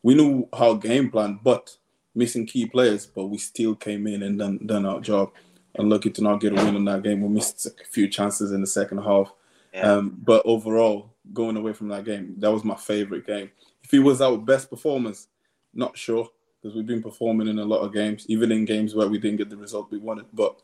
[0.03, 1.75] we knew how game plan, but
[2.13, 3.05] missing key players.
[3.05, 5.31] But we still came in and done done our job.
[5.75, 7.21] Unlucky to not get a win in that game.
[7.21, 9.31] We missed a few chances in the second half.
[9.73, 9.93] Yeah.
[9.93, 13.51] Um, but overall, going away from that game, that was my favorite game.
[13.87, 15.29] If it was our best performance,
[15.73, 16.27] not sure
[16.61, 19.37] because we've been performing in a lot of games, even in games where we didn't
[19.37, 20.25] get the result we wanted.
[20.33, 20.61] But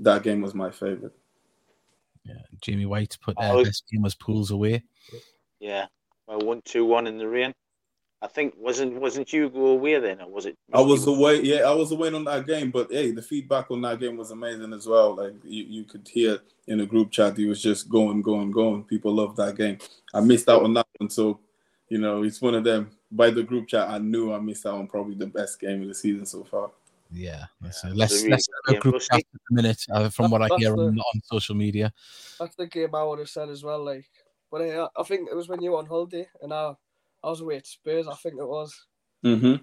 [0.00, 1.14] that game was my favorite.
[2.24, 4.82] yeah, Jamie White put I uh, was- best game was pools away.
[5.60, 5.86] Yeah.
[6.26, 7.54] Well, one two one in the rain.
[8.20, 10.58] I think wasn't wasn't you go away then, or was it?
[10.74, 13.80] I was away, yeah, I was away on that game, but hey, the feedback on
[13.80, 15.16] that game was amazing as well.
[15.16, 16.38] Like you, you could hear
[16.68, 18.84] in the group chat, he was just going, going, going.
[18.84, 19.78] People loved that game.
[20.12, 21.40] I missed out on that one, so
[21.92, 22.90] you know, it's one of them.
[23.10, 25.88] By the group chat, I knew I missed out on probably the best game of
[25.88, 26.70] the season so far.
[27.10, 28.90] Yeah, that's, Yeah, it was less a really less good about game.
[28.90, 31.92] group chat at the minute, uh, from what I hear the- on, on social media.
[32.40, 33.84] That's the game I would have said as well.
[33.84, 34.06] Like,
[34.50, 36.72] but uh, I think it was when you were on holiday and I,
[37.22, 38.08] I was away at Spurs.
[38.08, 38.86] I think it was.
[39.22, 39.56] hmm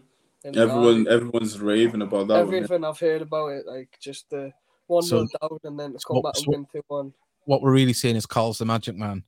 [0.46, 1.16] Everyone, Derby.
[1.16, 2.54] everyone's raving about that one.
[2.56, 4.54] everything I've heard about it, like just the
[4.86, 6.82] one So- nil down and then to so come what- back and so- win two
[6.88, 7.14] one.
[7.46, 9.24] What we're really saying is Carl's the magic man.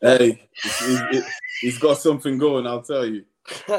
[0.00, 2.66] Hey, he's, he's- he's got something going.
[2.66, 3.24] I'll tell you.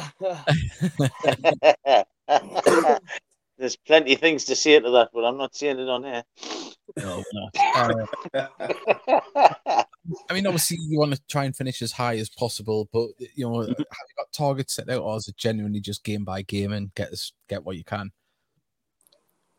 [3.57, 6.23] there's plenty of things to say to that, but I'm not saying it on here.
[6.97, 8.05] No, not.
[8.35, 9.83] Uh,
[10.29, 13.47] I mean, obviously, you want to try and finish as high as possible, but you
[13.47, 13.85] know, have you
[14.17, 17.31] got targets set out, or is it genuinely just game by game and get us
[17.47, 18.11] get what you can?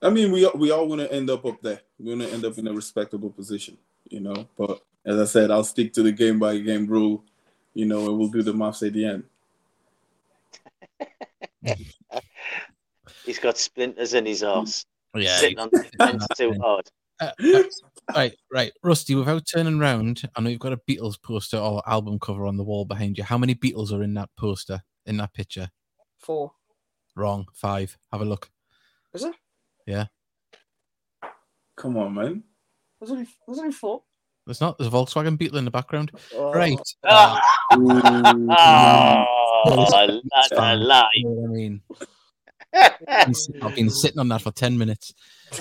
[0.03, 1.81] I mean, we we all want to end up up there.
[1.99, 3.77] We want to end up in a respectable position,
[4.09, 4.49] you know.
[4.57, 7.25] But as I said, I'll stick to the game by game rule,
[7.75, 9.25] you know, and we'll do the maths at the end.
[13.25, 14.85] He's got splinters in his ass.
[15.15, 15.37] Yeah.
[15.37, 16.89] Sitting on the fence too hard.
[17.21, 17.63] Uh, uh,
[18.17, 19.15] right, right, Rusty.
[19.15, 22.65] Without turning round, I know you've got a Beatles poster or album cover on the
[22.65, 23.25] wall behind you.
[23.25, 24.83] How many Beatles are in that poster?
[25.07, 25.71] In that picture?
[26.19, 26.53] Four.
[27.17, 27.47] Wrong.
[27.53, 27.97] Five.
[28.13, 28.51] Have a look.
[29.13, 29.35] Is it?
[29.87, 30.07] Yeah.
[31.77, 32.45] Come on, man.
[33.01, 34.03] There's only there's only four.
[34.51, 34.79] There's not.
[34.79, 36.11] There's a Volkswagen Beetle in the background.
[36.35, 36.51] Oh.
[36.53, 36.77] Right.
[37.05, 37.39] Uh,
[37.73, 39.27] Ah,
[39.67, 41.09] oh, that's a lie.
[41.15, 41.81] you know I mean,
[42.75, 45.15] I've been sit- I've been sitting on that for ten minutes.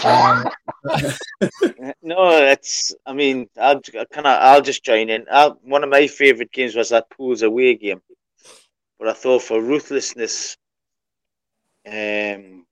[0.04, 0.50] Um,
[2.02, 2.96] No, that's.
[3.06, 4.38] I mean, I'll can I?
[4.38, 5.28] I'll just join in.
[5.32, 8.02] i one of my favourite games was that pools away game,
[8.98, 10.58] but I thought for ruthlessness,
[11.88, 12.66] um,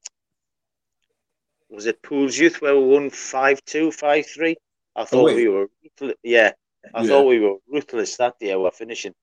[1.69, 4.55] was it pools youth where we won five two, five three?
[4.97, 5.35] I thought wait.
[5.35, 6.15] we were, ruthless.
[6.23, 6.51] yeah.
[6.93, 7.07] I Yeah.
[7.09, 8.55] thought we were ruthless that day.
[8.55, 9.13] We're finishing.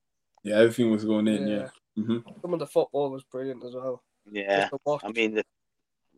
[0.45, 1.49] Yeah, everything was going in.
[1.49, 1.69] Yeah.
[1.97, 4.03] hmm Some of the football was brilliant as well.
[4.31, 5.03] Yeah, Just to watch.
[5.05, 5.45] I mean the,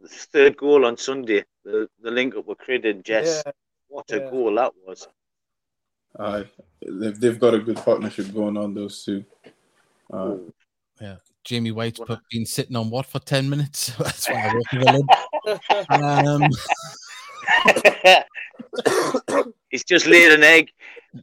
[0.03, 3.43] the third goal on Sunday, the the link up with Crid and Jess.
[3.45, 3.53] Yeah,
[3.89, 4.31] What a yeah.
[4.31, 5.09] goal that was!
[6.19, 6.45] Uh,
[6.81, 8.75] they've, they've got a good partnership going on.
[8.75, 9.25] Those two.
[10.13, 10.37] Uh,
[11.01, 13.89] yeah, Jamie White's been sitting on what for ten minutes?
[13.99, 15.07] That's why I wrote the lid.
[15.91, 16.51] Um,
[19.71, 20.71] He's just laid an egg.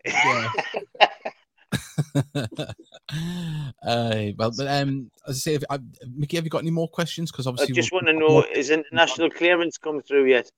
[0.06, 0.50] yeah.
[3.86, 5.78] uh, well, but um, as I say, if, uh,
[6.16, 7.32] Mickey, have you got any more questions?
[7.32, 10.52] Because obviously, I just want to know: is international clearance come through yet?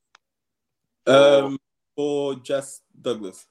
[1.08, 1.58] um,
[1.96, 3.46] for Jess Douglas,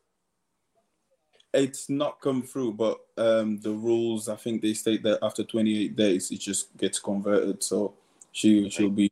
[1.53, 5.97] it's not come through, but um, the rules I think they state that after 28
[5.97, 7.95] days it just gets converted, so
[8.33, 9.11] she she'll be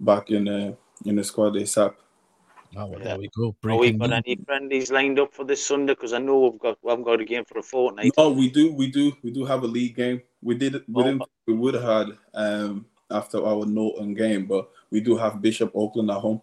[0.00, 1.94] back in the in the squad ASAP.
[2.76, 3.46] Oh, well, there we go.
[3.46, 4.22] Have we Breaking got news.
[4.26, 5.92] any friendlies lined up for this Sunday?
[5.94, 8.12] Because I know we've got we haven't got a game for a fortnight.
[8.16, 10.22] No, we do, we do, we do have a league game.
[10.42, 15.00] We did, we didn't, we would have had um after our Norton game, but we
[15.00, 16.40] do have Bishop Auckland at home.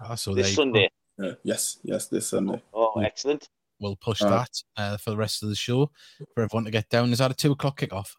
[0.00, 0.54] Ah, so this.
[0.54, 0.90] Sunday.
[1.22, 2.60] Uh, yes, yes, this Sunday.
[2.74, 3.06] Oh, Yeah.
[3.06, 3.48] excellent!
[3.80, 5.90] We'll push Uh, that uh, for the rest of the show
[6.34, 7.12] for everyone to get down.
[7.12, 8.16] Is that a two o'clock kickoff?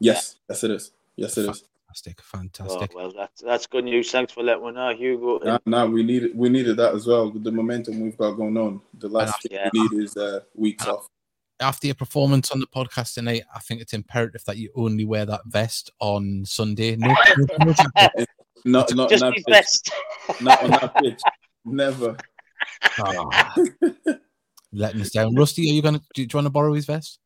[0.00, 0.92] Yes, yes, it is.
[1.16, 1.64] Yes, it is.
[1.92, 2.94] Fantastic, Oh, fantastic.
[2.96, 4.10] well, that's that's good news.
[4.10, 5.38] Thanks for letting me know, Hugo.
[5.44, 8.56] Now, now we needed, we needed that as well with the momentum we've got going
[8.56, 8.80] on.
[8.98, 9.68] The last thing Yeah.
[9.72, 11.06] we need is uh, weeks off.
[11.60, 15.24] After your performance on the podcast tonight, I think it's imperative that you only wear
[15.26, 16.96] that vest on Sunday.
[16.96, 17.74] No, no, no.
[18.64, 19.52] Not, not, Just on that be pitch.
[19.52, 19.90] best.
[20.40, 21.20] Not on that pitch.
[21.64, 22.16] Never.
[22.98, 23.54] Ah,
[24.72, 25.34] letting us down.
[25.34, 25.98] Rusty, are you gonna?
[26.14, 27.18] Do you, do you want to borrow his vest?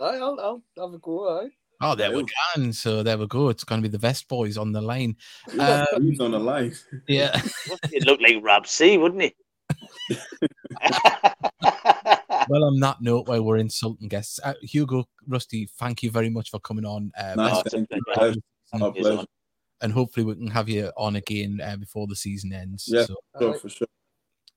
[0.00, 1.40] I'll, I'll have a go.
[1.40, 1.48] Aye.
[1.80, 2.26] Oh, there we Yeah.
[2.64, 2.70] go.
[2.72, 3.48] So there we go.
[3.48, 5.16] It's going to be the vest boys on the line.
[5.58, 6.74] Um, He's on the line.
[7.08, 7.40] Yeah.
[7.90, 9.34] He'd look like Rob C, wouldn't it?
[12.48, 16.50] well, on that note, while we're insulting guests, uh, Hugo, Rusty, thank you very much
[16.50, 17.12] for coming on.
[17.16, 17.86] Uh, Nice, it's a you.
[18.12, 18.40] pleasure.
[18.74, 19.24] My pleasure.
[19.80, 22.84] and hopefully we can have you on again uh, before the season ends.
[22.86, 23.04] Yeah.
[23.04, 23.58] So, Sure, Aye.
[23.58, 23.88] for sure.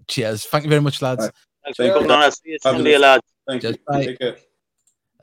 [0.08, 0.46] cheers.
[0.46, 1.22] Thank you very much, lads.
[1.26, 1.32] Right.
[1.64, 2.20] Thanks Thank for coming on.
[2.24, 2.84] I'll see you Fabulous.
[2.84, 3.24] Sunday, lads.
[3.48, 3.86] Thank Just you.
[3.88, 4.06] bye.
[4.06, 4.38] Take care.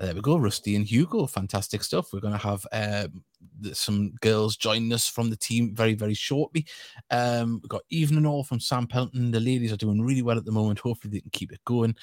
[0.00, 1.26] Uh, There we go, Rusty and Hugo.
[1.26, 2.12] Fantastic stuff.
[2.12, 6.66] We're going to have th- some girls joining us from the team very, very shortly.
[7.10, 9.30] Um, we've got Evening All from Sam Pelton.
[9.30, 10.78] The ladies are doing really well at the moment.
[10.78, 11.94] Hopefully, they can keep it going.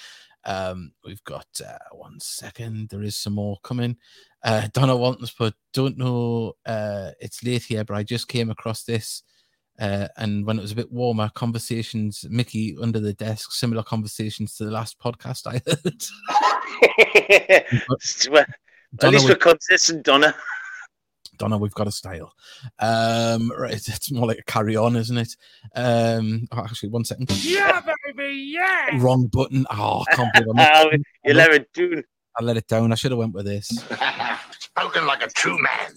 [0.45, 2.89] Um, we've got uh, one second.
[2.89, 3.97] There is some more coming.
[4.43, 8.83] Uh, Donna Waltons put, don't know, uh, it's late here, but I just came across
[8.83, 9.23] this.
[9.79, 14.55] Uh, and when it was a bit warmer, conversations, Mickey under the desk, similar conversations
[14.55, 16.03] to the last podcast I heard.
[18.29, 18.47] well, at
[18.97, 20.35] Donna, least we- we're consistent, Donna.
[21.37, 22.33] Donna, we've got a style.
[22.79, 25.35] Um, right, it's more like a carry on, isn't it?
[25.75, 27.29] Um, oh, actually, one second.
[27.43, 28.89] Yeah, baby, yeah.
[28.95, 29.65] Wrong button.
[29.69, 32.03] Oh, I can't believe I, missed- You'll have it doing.
[32.39, 32.91] I let it down.
[32.91, 33.67] I should have went with this.
[34.59, 35.91] Spoken like a true man.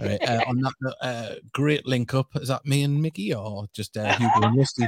[0.00, 2.26] All right, uh, on that uh, great link up.
[2.36, 4.86] Is that me and Mickey or just uh, Hugo and Rusty?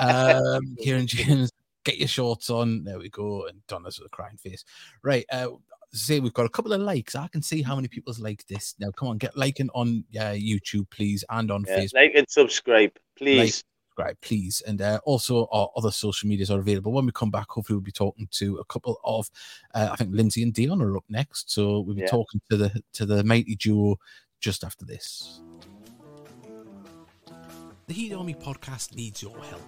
[0.00, 1.50] Um, Kieran James,
[1.90, 2.84] get your shorts on.
[2.84, 3.46] There we go.
[3.46, 4.64] And Donna's with a crying face.
[5.02, 5.24] Right.
[5.32, 5.48] Uh,
[5.92, 7.16] say we've got a couple of likes.
[7.16, 8.74] I can see how many people's liked this.
[8.78, 11.94] Now, come on, get liking on uh, YouTube, please, and on Yeah, Facebook.
[11.94, 13.64] like and subscribe, please.
[13.88, 14.62] subscribe, please.
[14.68, 16.92] And uh, also, our other social medias are available.
[16.92, 19.28] When we come back, hopefully, we'll be talking to a couple of,
[19.74, 21.50] uh, I think Lindsay and Dion are up next.
[21.50, 22.06] So we'll be Yeah.
[22.06, 23.96] talking to the to the mighty duo
[24.40, 25.40] just after this.
[27.88, 29.62] The Heed Army podcast needs your help.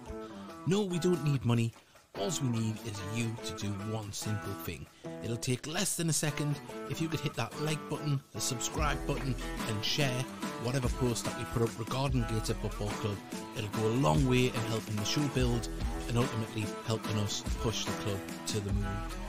[0.65, 1.73] No, we don't need money.
[2.19, 4.85] All we need is you to do one simple thing.
[5.23, 6.59] It'll take less than a second
[6.91, 9.35] if you could hit that like button, the subscribe button,
[9.67, 10.21] and share
[10.61, 13.17] whatever post that we put up regarding Gateshead Football Club.
[13.57, 15.67] It'll go a long way in helping the show build
[16.07, 19.22] and ultimately helping us push the club to the moon.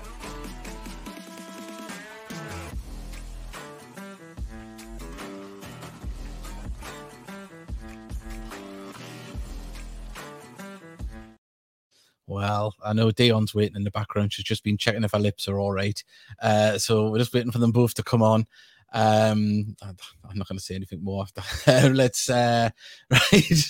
[12.27, 14.33] Well, I know Dion's waiting in the background.
[14.33, 16.03] She's just been checking if her lips are all right.
[16.41, 18.47] Uh, so we're just waiting for them both to come on.
[18.93, 21.89] Um, I'm not going to say anything more after.
[21.91, 22.71] Let's uh,
[23.11, 23.65] right.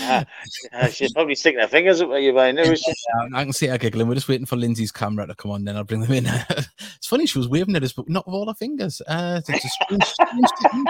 [0.00, 0.24] Ah,
[0.74, 2.62] ah, she's probably sticking her fingers up at you by now.
[3.34, 4.06] I can see her giggling.
[4.06, 5.64] We're just waiting for Lindsay's camera to come on.
[5.64, 6.26] Then I'll bring them in.
[6.26, 9.02] it's funny she was waving at us, but not with all her fingers.
[9.08, 9.62] Uh, strange,
[10.04, 10.86] strange.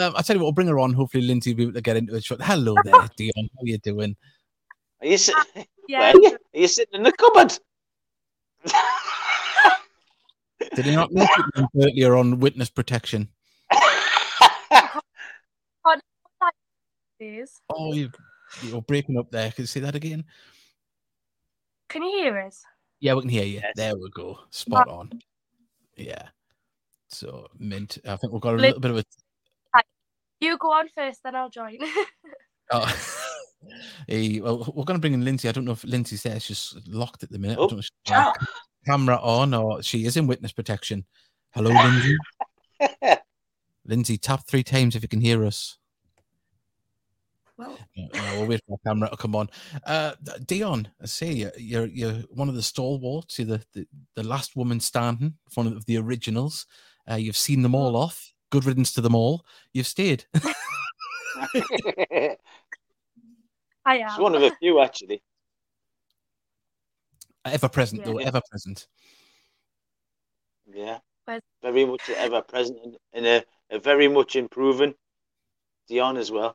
[0.00, 0.92] Um, I tell you what, we'll bring her on.
[0.92, 2.24] Hopefully, Lindsay will be able to get into it.
[2.42, 3.32] Hello there, Dion.
[3.36, 4.16] How are you doing?
[5.00, 6.12] Are you, sit- ah, Yeah.
[6.14, 7.58] Well, are you sitting in the cupboard?
[10.74, 13.28] Did he not notice it earlier on witness protection?
[17.70, 18.10] Oh, you,
[18.62, 19.50] you're breaking up there.
[19.50, 20.24] Can you say that again?
[21.88, 22.62] Can you hear us?
[23.00, 23.60] Yeah, we can hear you.
[23.62, 23.72] Yes.
[23.76, 24.38] There we go.
[24.50, 24.98] Spot ah.
[24.98, 25.22] on.
[25.96, 26.28] Yeah.
[27.08, 27.98] So mint.
[28.06, 29.04] I think we've got a Lin- little bit of a.
[30.40, 31.78] You go on first, then I'll join.
[32.70, 33.17] Oh.
[34.06, 35.48] Hey, well, we're going to bring in Lindsay.
[35.48, 36.40] I don't know if Lindsay's there.
[36.40, 37.58] She's locked at the minute.
[37.58, 37.68] I Oh.
[37.68, 38.46] don't know if she's
[38.86, 41.04] camera on or she is in witness protection.
[41.50, 42.16] Hello, Lindsay.
[43.86, 45.78] Lindsay, tap three times if you can hear us.
[47.56, 49.48] well, No, no, we'll wait for our camera to come on.
[49.84, 50.12] Uh,
[50.46, 53.38] Dion, I say you're, you're you're one of the stalwarts.
[53.38, 56.66] You're the, the, the last woman standing, one of the originals.
[57.10, 58.32] Uh, you've seen them all off.
[58.50, 59.44] Good riddance to them all.
[59.72, 60.24] You've stayed.
[63.88, 64.22] I It's am.
[64.22, 65.22] one of a few, actually.
[67.44, 68.86] ever present, though, ever present.
[70.66, 70.98] Yeah.
[71.24, 74.94] Where's- Very much ever present and- and a, a very much improving.
[75.88, 76.54] Dion as well.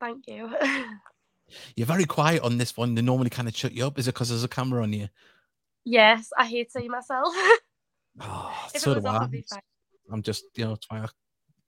[0.00, 0.50] Thank you.
[1.76, 2.96] You're very quiet on this one.
[2.96, 3.96] They normally kind of shut you up.
[3.98, 5.08] Is it because there's a camera on you?
[5.84, 7.32] yes, I hate seeing myself.
[8.20, 9.18] Oh, if so do I.
[9.18, 9.60] I'd be fine.
[10.12, 11.12] I'm just, you know, trying to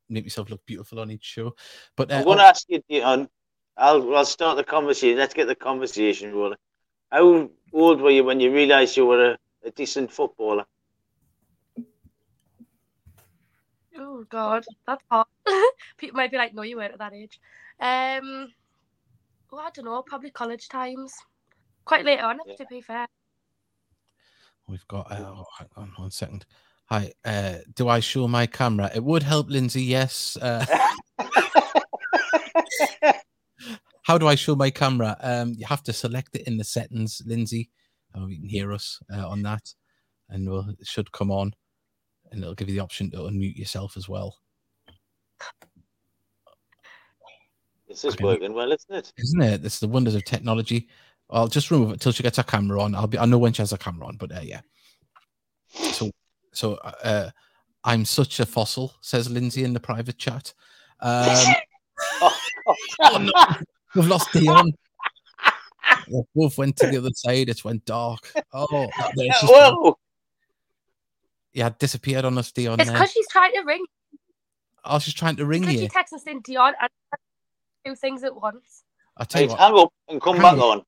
[0.08, 1.54] make myself look beautiful on each show.
[1.96, 3.28] But uh, I want to ask you, Dion.
[3.76, 5.18] I'll, I'll start the conversation.
[5.18, 6.58] Let's get the conversation rolling.
[7.10, 10.64] How old were you when you realised you were a, a decent footballer?
[13.96, 15.26] Oh God, that's hard.
[15.98, 17.40] People might be like, "No, you weren't at that age."
[17.80, 18.52] Um,
[19.50, 20.02] well, I don't know.
[20.02, 21.14] Probably college times.
[21.84, 22.56] Quite late on, Yeah.
[22.56, 23.06] to be fair.
[24.66, 25.12] We've got.
[25.12, 26.44] Uh, oh, hang on one second.
[26.86, 27.12] Hi.
[27.24, 28.90] Uh, do I show my camera?
[28.94, 29.82] It would help, Lindsay.
[29.82, 30.36] Yes.
[30.40, 30.64] Uh,
[34.04, 35.16] how do I show my camera?
[35.20, 37.70] Um, you have to select it in the settings, Lindsay.
[38.14, 39.74] Oh, you can hear us uh, on that,
[40.28, 41.52] and we'll, it should come on,
[42.30, 44.38] and it'll give you the option to unmute yourself as well,
[47.88, 49.12] This is working well, isn't it?
[49.18, 49.64] isn't it?
[49.64, 50.88] It's the wonders of technology.
[51.30, 52.94] I'll just remove it till she gets her camera on.
[52.94, 53.18] I'll be.
[53.18, 54.60] I know when she has her camera on, but uh, yeah.
[55.68, 56.10] So,
[56.52, 57.30] so uh,
[57.84, 60.54] I'm such a fossil, says Lindsay in the private chat.
[61.00, 61.54] Um,
[62.20, 62.38] oh,
[63.02, 63.54] oh, no,
[63.94, 64.72] we've lost Dion.
[66.08, 67.48] They both went to the other side.
[67.48, 68.30] It went dark.
[68.52, 68.66] Oh,
[69.16, 69.96] there it's just, Whoa!
[71.52, 72.78] yeah, disappeared on us, Dion.
[72.80, 73.84] It's because she's trying to ring.
[74.84, 75.78] I was just trying to ring you.
[75.78, 76.90] she texts us in Dion and
[77.86, 78.84] two things at once.
[79.16, 79.60] I'll tell you Right, what.
[79.60, 80.64] hang up and come Hang back up.
[80.64, 80.78] on.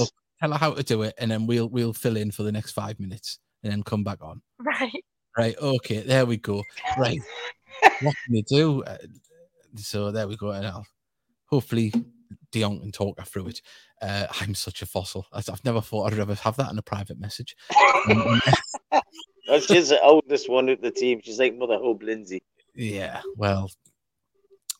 [0.00, 0.08] up,
[0.40, 2.72] Tell her how to do it, and then we'll we'll fill in for the next
[2.72, 4.42] five minutes, and then come back on.
[4.58, 5.04] Right.
[5.38, 5.56] Right.
[5.58, 6.00] Okay.
[6.00, 6.62] There we go.
[6.98, 7.20] Right.
[8.00, 8.82] what can you do?
[8.84, 8.96] Uh,
[9.76, 10.50] so there we go.
[10.50, 10.86] And I'll,
[11.46, 11.92] hopefully
[12.52, 13.62] Dion can talk her through it.
[14.02, 15.26] Uh, I'm such a fossil.
[15.32, 17.56] I've never thought I'd ever have that in a private message.
[19.66, 21.20] She's the oldest one of the team.
[21.22, 22.42] She's like Mother Hope Lindsay.
[22.74, 23.22] yeah.
[23.36, 23.70] Well,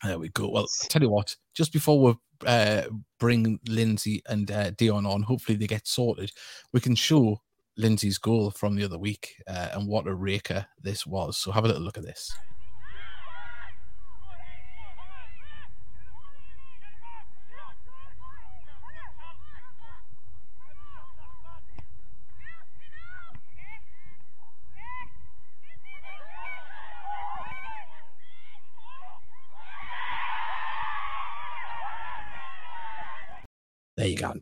[0.03, 0.49] there we go.
[0.49, 1.37] Well, I'll tell you what.
[1.55, 2.15] Just before we
[2.47, 2.83] uh,
[3.19, 6.33] bring Lindsay and uh, Dion on, hopefully they get sorted.
[6.73, 7.41] We can show
[7.77, 11.37] Lindsay's goal from the other week uh, and what a raker this was.
[11.39, 12.33] So have a little look at this.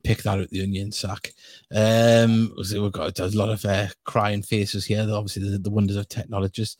[0.05, 1.33] Pick that out the onion sack.
[1.75, 5.01] Um, so we've got a lot of uh, crying faces here.
[5.11, 6.77] Obviously, the, the wonders of technologists.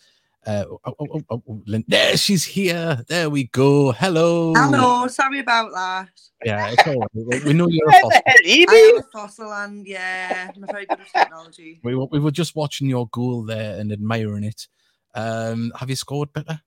[0.47, 3.03] Uh, oh, oh, oh, oh, oh, there she's here.
[3.09, 3.93] There we go.
[3.93, 4.53] Hello.
[4.55, 6.11] Hello, sorry about that.
[6.45, 7.09] Yeah, it's all right.
[7.15, 8.11] We, we know you're a fossil.
[8.11, 8.97] the hell have you I been?
[8.97, 11.81] am a fossil and yeah, I'm very good with technology.
[11.83, 14.69] We, were- we were just watching your goal there and admiring it.
[15.15, 16.61] Um, have you scored better?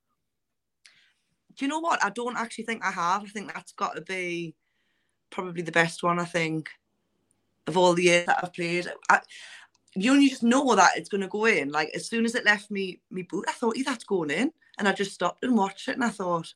[1.55, 2.03] Do you know what?
[2.03, 3.23] I don't actually think I have.
[3.23, 4.55] I think that's got to be
[5.29, 6.69] probably the best one, I think,
[7.67, 8.87] of all the years that I've played.
[9.09, 9.19] I,
[9.95, 11.71] you only just know that it's going to go in.
[11.71, 14.51] Like, as soon as it left me, me boot, I thought, yeah, that's going in.
[14.77, 16.53] And I just stopped and watched it and I thought,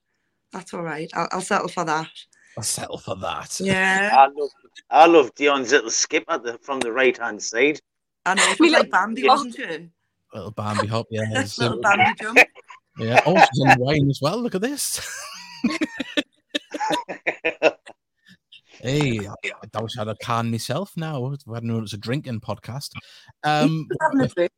[0.54, 1.10] that's all right.
[1.14, 2.10] I'll, I'll settle for that.
[2.58, 3.60] I'll settle for that.
[3.60, 4.10] Yeah.
[4.14, 4.50] I love,
[4.90, 7.80] I love Dion's little skip at the from the right hand side.
[8.26, 8.44] I know.
[8.44, 9.28] It Me was like like- Bambi, Yeah.
[9.30, 9.90] wasn't it?
[10.34, 11.24] Little Bambi hop, yeah.
[11.34, 12.38] That's so- little Bambi jump.
[13.00, 13.22] yeah.
[13.26, 14.40] Oh, she's on wine as well.
[14.40, 15.02] Look at this.
[18.84, 19.34] Hey, I,
[19.74, 21.26] I wish I had a can myself now.
[21.26, 22.90] I hadn't known it was a drinking podcast.
[23.44, 24.52] Um, Having a drink.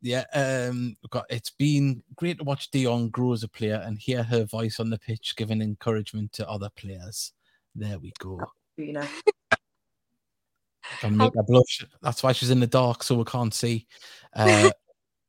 [0.00, 4.22] yeah, um, got it's been great to watch Dion grow as a player and hear
[4.22, 7.32] her voice on the pitch giving encouragement to other players.
[7.74, 8.40] There we go.
[8.78, 9.06] You know.
[11.02, 11.84] And make her blush.
[12.00, 13.86] That's why she's in the dark, so we can't see.
[14.34, 14.70] Uh,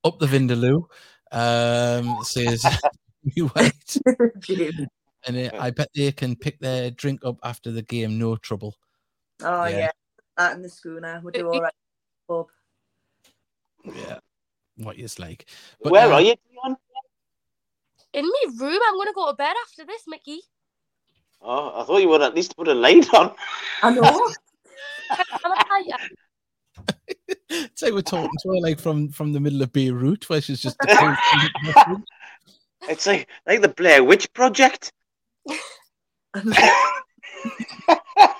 [0.04, 0.84] up the Vindaloo
[1.32, 2.66] um, says,
[3.24, 3.98] "You wait,".
[5.28, 8.75] and uh, I bet they can pick their drink up after the game, no trouble.
[9.41, 9.78] Oh Yeah.
[9.78, 9.91] yeah.
[10.38, 11.19] That in the schooner.
[11.23, 11.73] We'll do all right.
[12.28, 12.47] Pub.
[13.84, 14.19] Yeah,
[14.78, 15.45] what is like.
[15.82, 16.75] But, Where uh, are you, Dion?
[18.13, 20.41] In my room, I'm gonna go to bed after this, Mickey.
[21.41, 23.34] Oh, I thought you would at least put a light on.
[23.82, 24.34] I know.
[25.43, 25.97] I'm a fighter.
[27.75, 30.78] Say we're talking to her like from from the middle of Beirut, where she's just.
[32.89, 34.93] It's like like the Blair Witch Project.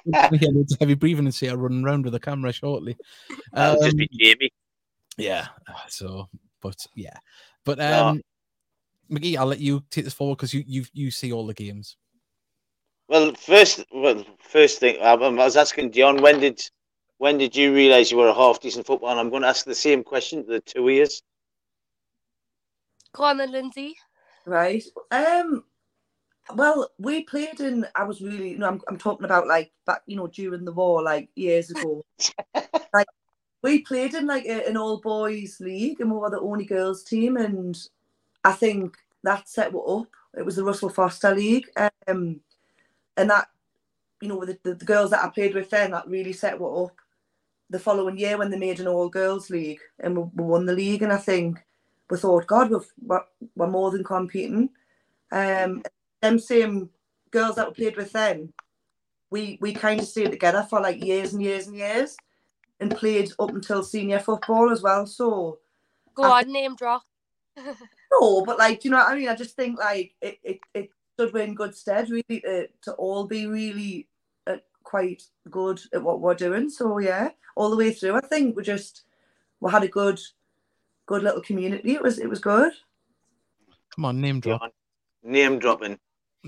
[0.05, 2.97] Yeah, it's heavy breathing and see her running around with the camera shortly.
[3.53, 4.51] That'll just Um, be Jamie.
[5.18, 6.30] yeah, uh, so
[6.62, 7.18] but yeah,
[7.66, 8.08] but No.
[8.10, 8.22] um,
[9.10, 11.97] Mickey, I'll let you take this forward because you you you see all the games.
[13.10, 16.62] Well, first, well, first thing I, I was asking Dion, when did
[17.20, 19.12] when did you realise you were a half decent footballer?
[19.12, 21.24] And I'm going to ask the same question to the two ears.
[23.14, 23.95] Go on then, Lindsay.
[24.45, 24.84] Right.
[25.12, 25.64] Um.
[26.55, 27.85] Well, we played in.
[27.95, 28.51] I was really.
[28.51, 28.81] You know, I'm.
[28.87, 30.01] I'm talking about like back.
[30.05, 32.05] You know, during the war, like years ago.
[32.93, 33.07] like
[33.63, 37.03] we played in like a, an all boys league, and we were the only girls
[37.03, 37.77] team, and
[38.43, 40.07] I think that set what up.
[40.37, 41.67] It was the Russell Foster League,
[42.07, 42.39] um,
[43.17, 43.47] and that,
[44.21, 46.85] you know, the, the, the girls that I played with then, that really set what
[46.85, 46.95] up.
[47.69, 50.73] The following year, when they made an all girls league, and we, we won the
[50.73, 51.59] league, and I think
[52.09, 53.23] we thought, God, we've, we're,
[53.55, 54.69] we're more than competing.
[55.31, 55.83] Um,
[56.22, 56.89] them same
[57.32, 58.53] girls that we played with then,
[59.30, 62.18] we we kind of stayed together for like years and years and years,
[62.80, 65.05] and played up until senior football as well.
[65.05, 65.59] So
[66.18, 67.03] Go I on, name drop.
[68.11, 69.30] no, but like, you know what I mean?
[69.30, 73.26] I just think like it it, it stood in good stead really to, to all
[73.26, 74.07] be really
[74.47, 76.70] uh, quite good at what we're doing.
[76.70, 79.03] So yeah, all the way through, I think we just
[79.59, 80.20] we had a good
[81.05, 81.93] good little community.
[81.93, 82.74] It was it was good.
[83.95, 84.61] Come on, name drop.
[85.24, 85.99] Name dropping.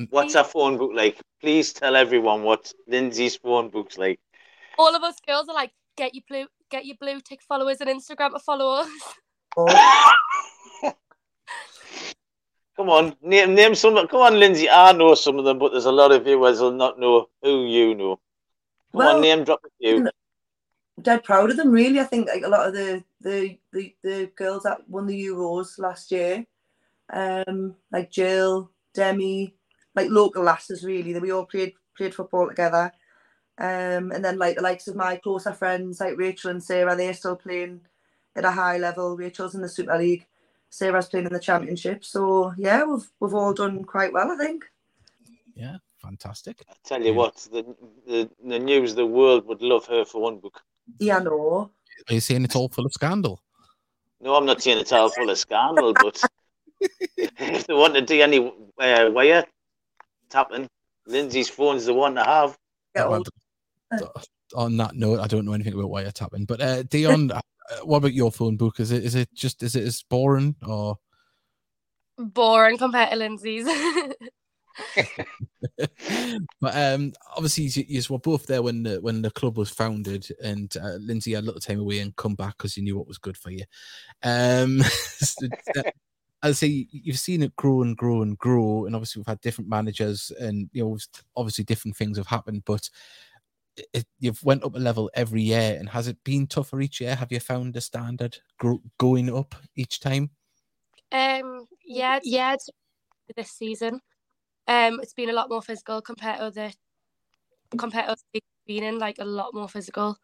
[0.09, 1.19] What's our phone book like?
[1.41, 4.19] Please tell everyone what Lindsay's phone book's like.
[4.77, 7.87] All of us girls are like, get your blue, get your blue tick followers on
[7.87, 8.89] Instagram to follow us.
[9.57, 10.13] Oh,
[12.77, 14.07] Come on, name name some.
[14.07, 14.69] Come on, Lindsay.
[14.69, 17.65] I know some of them, but there's a lot of viewers who'll not know who
[17.65, 18.19] you know.
[18.93, 20.07] Come Well, on, name drop a few.
[21.01, 21.99] dead proud of them really.
[21.99, 25.77] I think like a lot of the the the, the girls that won the Euros
[25.77, 26.45] last year,
[27.11, 29.55] um, like Jill, Demi,
[29.99, 31.13] like local lasses really.
[31.13, 32.91] That we all played played football together.
[33.57, 37.13] Um, and then like the likes of my closer friends like Rachel and Sarah, they're
[37.13, 37.81] still playing
[38.35, 39.17] at a high level.
[39.17, 40.25] Rachel's in the Super League,
[40.69, 42.05] Sarah's playing in the Championship.
[42.05, 44.63] So yeah, we've we've all done quite well, I think.
[45.55, 46.63] Yeah, fantastic.
[46.69, 47.17] I tell you Yeah.
[47.17, 47.65] what, the,
[48.07, 50.61] the the news, the world would love her for one book.
[50.99, 51.71] Yeah, no.
[52.07, 53.41] Are you saying it's all full of scandal?
[54.21, 56.23] No, I'm not saying it's all full of scandal, but
[57.17, 58.39] if they want to do any
[58.79, 59.43] uh, wire
[60.29, 60.67] tapping,
[61.05, 62.57] Lindsay's phone's the one to have.
[62.95, 63.23] Get Well,
[63.91, 64.23] all-
[64.55, 66.47] on that note, I don't know anything about wiretapping.
[66.47, 67.41] But uh, Dion, uh,
[67.83, 68.79] what about your phone book?
[68.79, 70.97] Is it is it just is it as boring or?
[72.17, 73.65] Boring compared to Lindsay's.
[76.61, 80.27] but um, obviously, you, you were both there when the when the club was founded,
[80.43, 83.07] and uh, Lindsay had a little time away and come back because you knew what
[83.07, 83.63] was good for you.
[84.23, 84.81] Um,
[86.43, 89.27] so, uh, I say you've seen it grow and grow and grow, and obviously we've
[89.27, 90.97] had different managers, and you know
[91.35, 92.89] obviously different things have happened, but.
[93.93, 97.15] It, you've went up a level every year, and has it been tougher each year?
[97.15, 100.31] Have you found the standard grow, going up each time?
[101.11, 102.55] um, yeah, yeah,
[103.35, 104.01] this season.
[104.67, 106.73] Um, it's been a lot more physical compared to the
[107.77, 110.17] compared to the been in, like a lot more physical.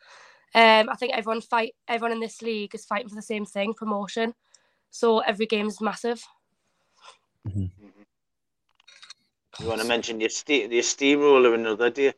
[0.53, 3.73] Um, I think everyone fight everyone in this league is fighting for the same thing,
[3.73, 4.33] promotion.
[4.91, 6.23] So every game is massive.
[7.45, 7.69] You
[9.67, 12.13] want to mention your ste- your steamroller another day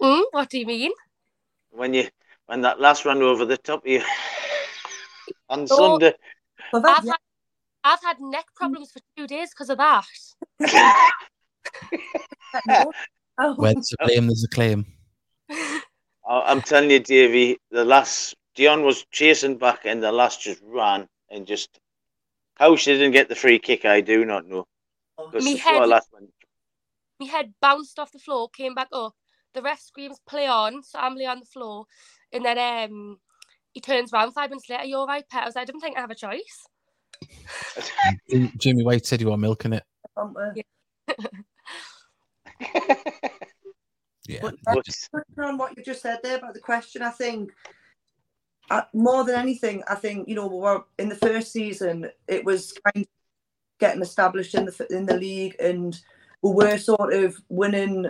[0.00, 0.90] Mm, what do you mean?
[1.70, 2.08] when you
[2.46, 4.02] when that last ran over the top of you
[5.48, 5.98] on Oh.
[5.98, 6.14] Sunday.
[6.72, 7.16] Well, that, I've had
[7.84, 10.04] I've had neck problems for two days because of that.
[10.72, 10.92] yeah,
[12.66, 12.92] no.
[13.38, 14.86] Oh, Where there's a claim, there's a claim.
[15.50, 15.82] I-
[16.46, 21.08] I'm telling you, Davey, the last Dion was chasing back, and the last just ran
[21.32, 21.80] and just
[22.54, 24.66] how she didn't get the free kick, I do not know.
[25.16, 26.28] 'Cause Me before head- last one,
[27.20, 29.14] My head bounced off the floor, came back up.
[29.54, 31.86] The ref screams, "Play on!" So I'm laying on the floor,
[32.32, 33.20] and then um,
[33.72, 34.84] he turns around five minutes later.
[34.84, 35.42] You're all right, pet?
[35.42, 36.66] I was like, I didn't think I have a choice.
[38.28, 39.84] Jim- Jimmy White said you were milking it.
[44.26, 44.38] Yeah.
[44.40, 47.52] But- but on what you just said there about the question, I think
[48.72, 52.10] uh, more than anything, I think you know in the first season.
[52.26, 53.10] It was kind of
[53.78, 55.94] getting established in the in the league, and
[56.40, 58.06] we were sort of winning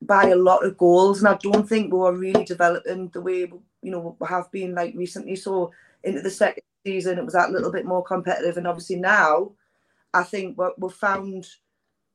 [0.00, 1.20] by a lot of goals.
[1.20, 3.52] And I don't think we were really developing the way
[3.82, 5.36] you know we have been like recently.
[5.36, 5.70] So
[6.02, 9.52] into the second season, it was that little bit more competitive, and obviously now,
[10.12, 11.46] I think we we've found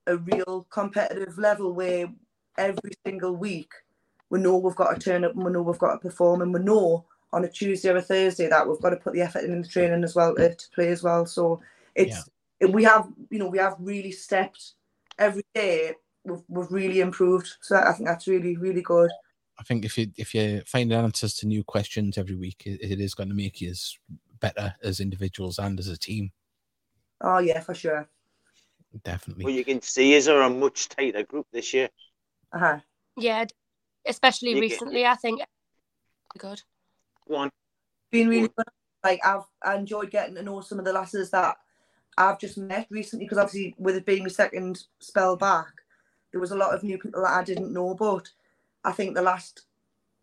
[0.05, 2.11] a real competitive level where
[2.57, 3.71] every single week
[4.29, 6.53] we know we've got to turn up and we know we've got to perform and
[6.53, 9.43] we know on a Tuesday or a Thursday that we've got to put the effort
[9.43, 11.25] in, in the training as well to, to play as well.
[11.25, 11.61] So
[11.95, 14.73] it's it, we have you know we have really stepped
[15.19, 15.93] every day.
[16.23, 17.49] We've, we've really improved.
[17.61, 19.11] So I think that's really really good.
[19.59, 22.99] I think if you if you find answers to new questions every week, it, it
[22.99, 23.97] is going to make you as
[24.39, 26.32] better as individuals and as a team.
[27.21, 28.07] Oh yeah, for sure.
[29.03, 29.43] Definitely.
[29.43, 31.89] what you can see is are a much tighter group this year.
[32.53, 32.80] Uh-huh.
[33.15, 33.45] Yeah,
[34.05, 35.05] especially You get- recently.
[35.05, 35.41] I think
[36.38, 36.61] good.
[37.28, 37.51] Go on.
[38.11, 38.65] Been really good.
[39.03, 41.57] Like I've I enjoyed getting to know some of the lasses that
[42.17, 45.67] I've just met recently because obviously with it being my second spell back,
[46.32, 47.93] there was a lot of new people that I didn't know.
[47.93, 48.30] But
[48.84, 49.63] I think the last,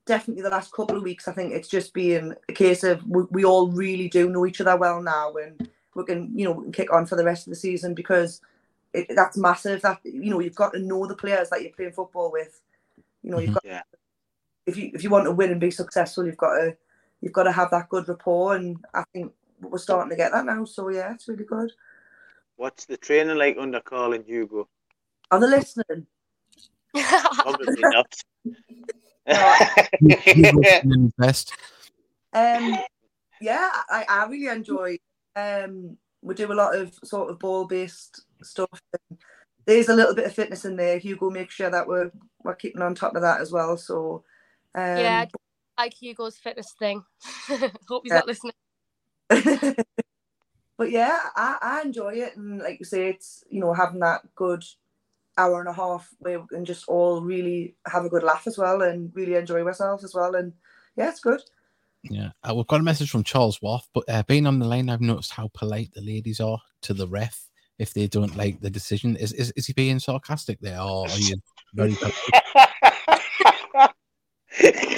[0.07, 3.23] definitely the last couple of weeks, I think it's just been a case of we,
[3.31, 6.65] we all really do know each other well now, and we can you know we
[6.65, 8.41] can kick on for the rest of the season because
[8.93, 9.83] it, that's massive.
[9.83, 12.61] That you know you've got to know the players that you're playing football with.
[13.23, 13.69] You know you've mm-hmm.
[13.69, 13.83] got Yeah.
[14.67, 16.77] if you if you want to win and be successful, you've got to
[17.25, 20.45] you've got to have that good rapport, and I think we're starting to get that
[20.45, 20.67] now.
[20.67, 21.73] So yeah, it's really good.
[22.57, 24.69] What's the training like under Carl and Hugo?
[25.31, 26.07] Are they listening?
[26.95, 28.15] Probably not.
[31.19, 31.57] Best.
[32.37, 32.77] Um,
[33.41, 34.97] yeah, I, I really enjoy.
[35.37, 38.83] Um, we do a lot of sort of ball based stuff.
[38.93, 39.19] And
[39.67, 40.99] there's a little bit of fitness in there.
[40.99, 42.11] Hugo makes sure that we're
[42.43, 43.77] we're keeping on top of that as well.
[43.77, 44.25] So
[44.75, 45.27] um, yeah,
[45.77, 47.03] I like Hugo's fitness thing.
[47.89, 48.19] Hope he's Yeah.
[48.19, 48.53] not listening.
[50.79, 54.23] but yeah, I, I enjoy it, and like you say, it's you know having that
[54.35, 54.65] good
[55.37, 58.59] hour and a half where we can just all really have a good laugh as
[58.59, 60.53] well, and really enjoy ourselves as well, and
[60.97, 61.41] yeah, it's good.
[62.05, 64.91] Yeah, uh, we've got a message from Charles Waff, but uh, being on the line,
[64.91, 67.49] I've noticed how polite the ladies are to the ref
[67.79, 69.17] if they don't like the decision.
[69.17, 71.37] Is is, is he being sarcastic there, or are you
[71.75, 71.97] very?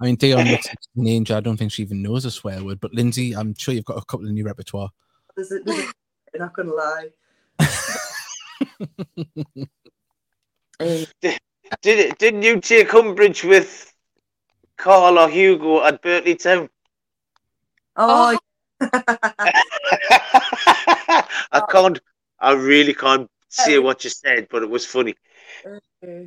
[0.00, 1.36] I mean, Dion looks like an angel.
[1.36, 2.80] I don't think she even knows a swear word.
[2.80, 4.90] But Lindsay, I'm sure you've got a couple in your repertoire.
[5.34, 5.92] There's a, there's a,
[6.34, 7.08] I'm not gonna lie.
[10.78, 13.90] Um, Did it, didn't you take umbrage with
[14.76, 16.68] Carl or Hugo at Birtley Town?
[17.96, 18.36] oh,
[18.80, 19.62] I
[21.70, 21.98] can't.
[22.38, 25.14] I really can't say what you said, but it was funny.
[26.02, 26.24] yeah.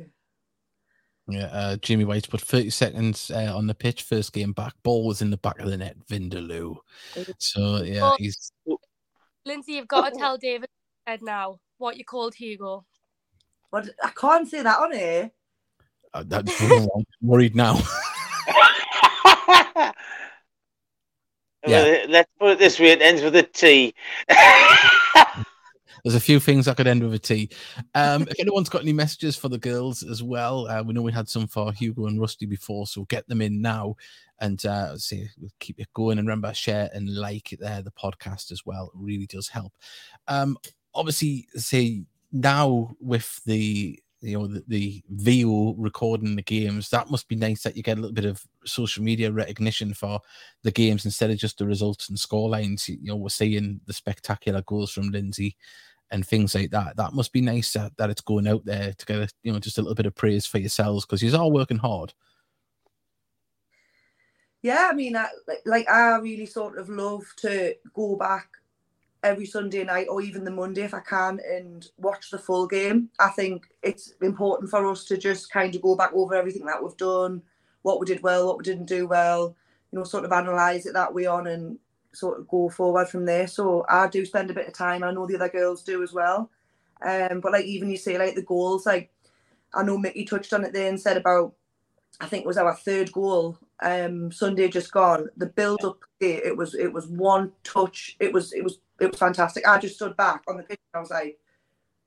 [1.30, 4.74] Yeah, uh, Jimmy White put 30 seconds uh, on the pitch, first game back.
[4.82, 6.76] Ball was in the back of the net, Vindaloo.
[7.38, 8.16] So, yeah, Oh.
[8.18, 8.52] he's
[9.46, 10.68] Lindsay, you've got to tell David
[11.08, 12.84] said now what you called Hugo.
[13.72, 15.30] But I can't say that on here.
[16.12, 16.48] uh, that,
[16.96, 17.80] I'm worried now.
[21.66, 22.06] Yeah.
[22.08, 23.94] Let's put it this way: it ends with a T.
[26.02, 27.50] There's a few things I could end with a T.
[27.94, 31.12] Um, if anyone's got any messages for the girls as well, uh, we know we
[31.12, 33.96] had some for Hugo and Rusty before, so get them in now.
[34.40, 36.18] And uh, see, we'll keep it going.
[36.18, 38.86] And remember, share and like uh, the podcast as well.
[38.86, 39.72] It really does help.
[40.28, 40.56] Um,
[40.94, 46.90] obviously, say now with the you know the, the Veo recording the games.
[46.90, 50.20] That must be nice that you get a little bit of social media recognition for
[50.62, 52.88] the games instead of just the results and score lines.
[52.88, 55.56] You know, we're seeing the spectacular goals from Lindsay
[56.10, 56.96] and things like that.
[56.96, 59.58] That must be nice that, that it's going out there to get a, you know
[59.58, 62.12] just a little bit of praise for yourselves because you're all working hard.
[64.62, 68.48] Yeah, I mean, I, like, like I really sort of love to go back
[69.22, 73.10] every Sunday night or even the Monday if I can and watch the full game.
[73.18, 76.82] I think it's important for us to just kind of go back over everything that
[76.82, 77.42] we've done,
[77.82, 79.56] what we did well, what we didn't do well,
[79.92, 81.78] you know, sort of analyse it that way on and
[82.12, 83.46] sort of go forward from there.
[83.46, 85.02] So I do spend a bit of time.
[85.02, 86.50] I know the other girls do as well.
[87.02, 89.10] Um, but like even you say like the goals, like
[89.74, 91.54] I know Mickey touched on it there and said about
[92.20, 95.28] I think it was our third goal um Sunday just gone.
[95.36, 98.16] The build up it was it was one touch.
[98.20, 99.66] It was it was it was fantastic.
[99.66, 101.38] I just stood back on the pitch and I was like,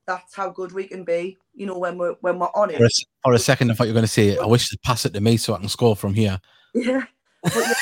[0.06, 2.86] that's how good we can be, you know, when we're when we're on For a,
[2.86, 2.92] it.
[3.22, 5.14] for a second, I thought you were going to say, "I wish to pass it
[5.14, 6.40] to me so I can score from here."
[6.76, 7.04] Yeah.
[7.42, 7.76] But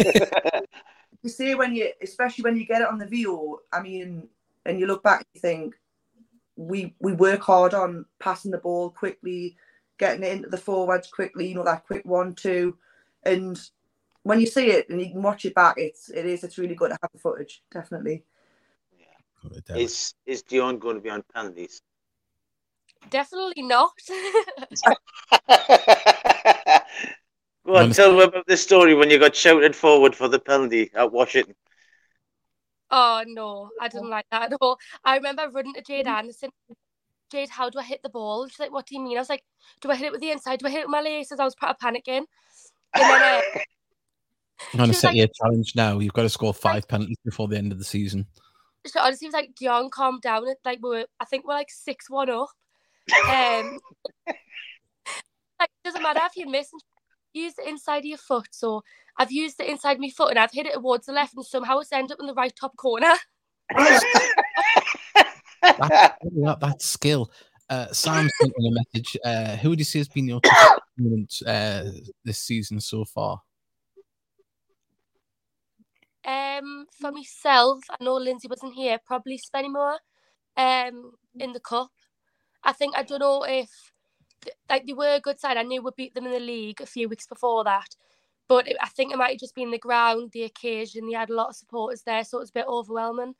[0.00, 0.60] yeah,
[1.24, 4.28] you see when you especially when you get it on the Veo, I mean,
[4.66, 5.74] and you look back, you think
[6.54, 9.56] we we work hard on passing the ball quickly,
[9.98, 12.76] getting it into the forwards quickly, you know, that quick one two.
[13.24, 13.58] And
[14.22, 16.74] when you see it and you can watch it back, it's it is it's really
[16.74, 18.22] good to have the footage, definitely.
[19.74, 21.80] Is is Dion going to be on penalties?
[23.08, 23.92] Definitely not.
[27.66, 30.90] Go on, tell me about the story when you got shouted forward for the penalty
[30.94, 31.54] at Washington.
[32.90, 34.78] oh no, I didn't like that at all.
[35.04, 36.50] I remember running to Jade Anderson.
[37.32, 38.46] Jade, how do I hit the ball?
[38.48, 39.16] She's like, what do you mean?
[39.16, 39.42] I was like,
[39.80, 40.58] do I hit it with the inside?
[40.60, 41.40] Do I hit it with my laces?
[41.40, 42.24] I was part of panicking.
[42.94, 43.58] And then uh,
[44.74, 45.98] I'm going to set like- you a challenge now.
[45.98, 48.26] You've got to score five penalties before the end of the season.
[48.86, 50.46] So honestly was like, Dion, calm down.
[50.46, 52.48] It like we were, I think we're like six one up.
[53.28, 53.78] Um,
[54.26, 54.36] like
[55.62, 56.70] it doesn't matter if you miss.
[57.34, 58.48] Use the inside of your foot.
[58.52, 58.82] So
[59.18, 61.44] I've used the inside of my foot and I've hit it towards the left, and
[61.44, 63.14] somehow it's ended up in the right top corner.
[65.78, 67.32] That, that, skill.
[67.70, 69.16] Uh, Sam sent in a message.
[69.24, 71.84] Uh, who would you say has been your toughest opponent uh,
[72.22, 73.40] this season so far?
[76.24, 78.98] Um, for myself, I know Lindsay wasn't here.
[79.06, 79.96] Probably Spennymoor,
[80.56, 81.90] um, in the cup.
[82.62, 83.70] I think I don't know if
[84.68, 85.56] like they were a good side.
[85.56, 87.94] I knew we beat them in the league a few weeks before that,
[88.48, 91.06] but it, I think it might have just been the ground, the occasion.
[91.06, 93.34] They had a lot of supporters there, so it was a bit overwhelming.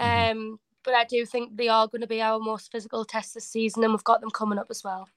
[0.00, 0.30] Mhm.
[0.32, 3.48] Um, but I do think they are going to be our most physical test this
[3.48, 5.08] season, and we've got them coming up as well.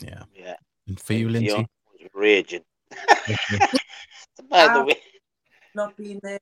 [0.00, 0.24] Yeah.
[0.34, 0.56] Yeah,
[0.86, 1.66] And for you, Dion Lindsay?
[2.00, 2.64] was raging.
[4.50, 5.00] By the way,
[5.74, 6.38] Not been there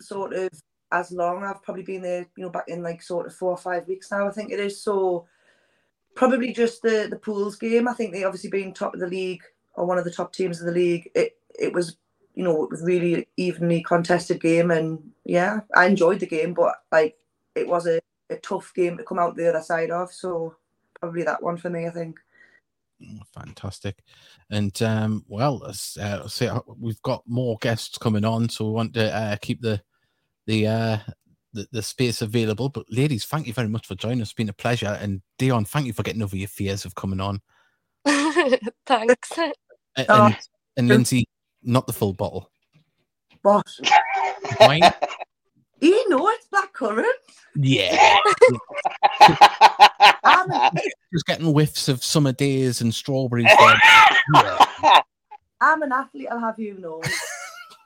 [0.00, 0.50] sort of
[0.92, 1.44] as long.
[1.44, 4.10] I've probably been there, you know, back in like sort of four or five weeks
[4.10, 4.80] now, I think it is.
[4.82, 5.26] So
[6.14, 7.88] probably just the the pools game.
[7.88, 9.42] I think they obviously being top of the league
[9.74, 11.10] or one of the top teams of the league.
[11.14, 11.96] It it was
[12.34, 16.76] you know it was really evenly contested game, and yeah, I enjoyed the game, but
[16.92, 17.16] like
[17.54, 18.00] it was a,
[18.30, 20.12] a tough game to come out the other side of.
[20.12, 20.56] So
[21.00, 22.18] probably that one for me, I think.
[23.02, 24.02] Oh, Fantastic.
[24.50, 28.72] And um, well, as, uh, say, uh, we've got more guests coming on, so we
[28.72, 29.80] want to uh, keep the
[30.46, 30.98] the, uh,
[31.58, 32.68] the the space available.
[32.68, 34.28] But ladies, thank you very much for joining us.
[34.28, 34.98] It's been a pleasure.
[35.00, 37.40] And Dion, thank you for getting over your fears of coming on.
[38.86, 39.36] Thanks.
[39.38, 39.52] A- oh.
[39.96, 40.32] And, Oh.
[40.76, 41.26] and Lindsay,
[41.62, 42.50] not the full bottle.
[43.42, 43.66] But
[44.60, 44.82] Wine?
[45.80, 47.04] you know it's blackcurrant.
[47.56, 48.16] Yeah.
[50.24, 50.48] I'm
[51.12, 53.46] Just getting whiffs of summer days and strawberries.
[54.34, 55.00] Yeah.
[55.60, 56.28] I'm an athlete.
[56.30, 57.02] I'll have you know.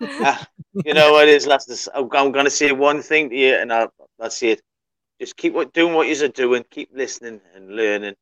[0.85, 1.89] you know what it is, lads?
[1.95, 4.61] I'm, I'm going to say one thing to you, and I'll, that's it.
[5.21, 6.65] Just keep what, doing what you're doing.
[6.71, 8.15] Keep listening and learning.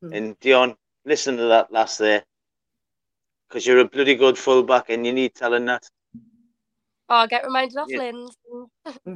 [0.00, 0.12] Hmm.
[0.12, 2.24] And Dion, listen to that last there,
[3.48, 5.88] because you're a bloody good fullback, and you need telling that.
[7.08, 7.98] Oh, I'll get reminded of Yeah.
[7.98, 8.36] Lynn's.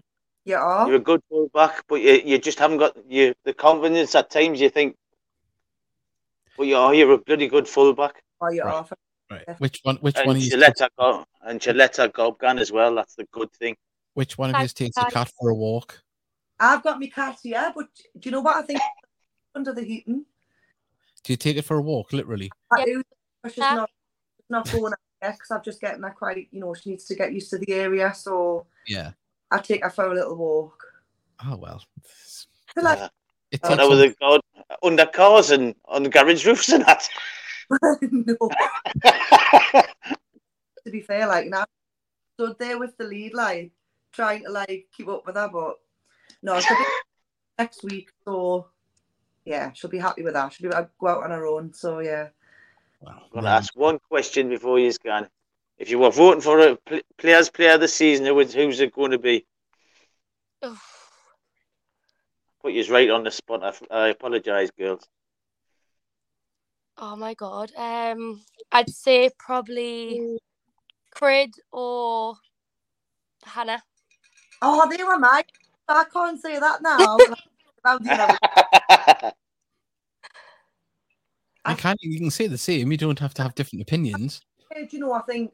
[0.45, 0.89] You are.
[0.89, 4.61] You're a good fullback, but you, you just haven't got you the confidence at times.
[4.61, 4.97] You think,
[6.57, 8.75] but you are you're a bloody good fullback, Oh, you Right.
[8.75, 8.89] are.
[9.33, 9.59] Right.
[9.59, 9.97] Which one?
[9.97, 10.89] Which one and of you you?
[10.99, 12.95] go, and you let her gun as well.
[12.95, 13.77] That's the good thing.
[14.15, 15.15] Which one of you takes the Thanks.
[15.15, 16.03] cat for a walk?
[16.61, 17.87] I've got my cat here, but
[18.19, 18.81] do you know what I think?
[19.55, 20.25] Under the heating,
[21.25, 22.51] Do you take it for a walk, literally?
[22.71, 22.85] I Yeah.
[22.87, 23.03] do.
[23.47, 23.75] She's Yeah.
[23.75, 23.91] not
[24.49, 26.49] not going out yet because I'm just getting her quite.
[26.51, 29.13] You know, she needs to get used to the area, so Yeah.
[29.51, 30.83] I take her for a little walk.
[31.45, 31.83] Oh well.
[31.99, 33.09] I feel like Uh,
[33.51, 34.41] It I takes know with the God
[34.83, 37.09] under cars and on garage roofs and that.
[38.11, 38.37] no,
[40.85, 41.65] to be fair, like now,
[42.35, 43.73] stood there with the lead, like
[44.13, 45.77] trying to like keep up with her, but
[46.43, 46.87] no, it's a bit
[47.59, 48.67] next week, so
[49.45, 50.53] yeah, she'll be happy with that.
[50.53, 51.73] She'll be able to go out on her own.
[51.73, 52.29] So yeah.
[53.01, 55.29] Well, I'm going to ask one question before you're gone.
[55.79, 58.79] If you were voting for a pl- players player of the season, who would, who's
[58.79, 59.45] it going to be?
[60.65, 60.81] Oof.
[62.61, 63.65] Put you right on the spot.
[63.65, 65.09] I, f- I apologise, girls.
[67.05, 67.73] Oh my god.
[67.77, 68.41] Um,
[68.71, 70.39] I'd say probably
[71.11, 72.37] Crid or
[73.43, 73.83] Hannah.
[74.63, 75.43] Oh, they were my.
[75.89, 77.19] I can't say that now.
[77.85, 79.33] About the other-
[81.71, 82.93] you can you can say the same.
[82.93, 84.41] You don't have to have different opinions.
[84.73, 85.53] Do you know, I think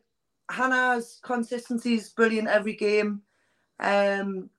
[0.51, 3.23] Hannah's consistency is brilliant every game.
[3.81, 4.51] Um,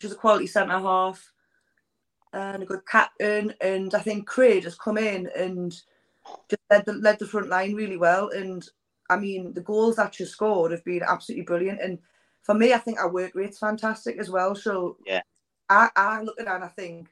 [0.00, 1.32] she's a quality centre half
[2.32, 3.54] and a good captain.
[3.60, 5.80] And I think Craig has come in and
[6.48, 8.30] just led the, led the front line really well.
[8.30, 8.66] And
[9.08, 11.80] I mean, the goals that she scored have been absolutely brilliant.
[11.80, 11.98] And
[12.42, 14.54] for me, I think our work rate's fantastic as well.
[14.54, 15.22] So Yeah.
[15.68, 17.08] I, I look at her and I think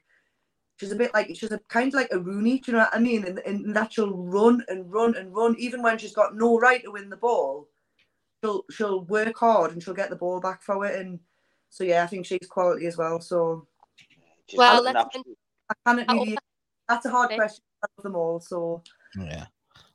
[0.77, 2.95] she's a bit like she's a kind of like a Rooney, do you know what
[2.95, 3.25] I mean?
[3.25, 6.83] And, and that she'll run and run and run, even when she's got no right
[6.83, 7.67] to win the ball.
[8.43, 10.99] She'll she'll work hard and she'll get the ball back for it.
[10.99, 11.19] And
[11.69, 13.19] so yeah, I think she's quality as well.
[13.19, 13.67] So
[14.55, 15.17] Well, got let's
[15.69, 16.37] I can't really.
[16.87, 17.37] That's a hard okay.
[17.37, 17.63] question
[17.97, 18.39] of them all.
[18.39, 18.83] So
[19.17, 19.45] Yeah.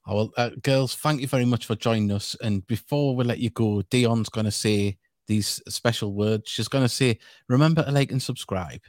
[0.06, 2.36] Oh, well, uh, girls, thank you very much for joining us.
[2.42, 6.50] And before we let you go, Dion's going to say these special words.
[6.50, 7.18] She's going to say,
[7.48, 8.80] remember to like and subscribe.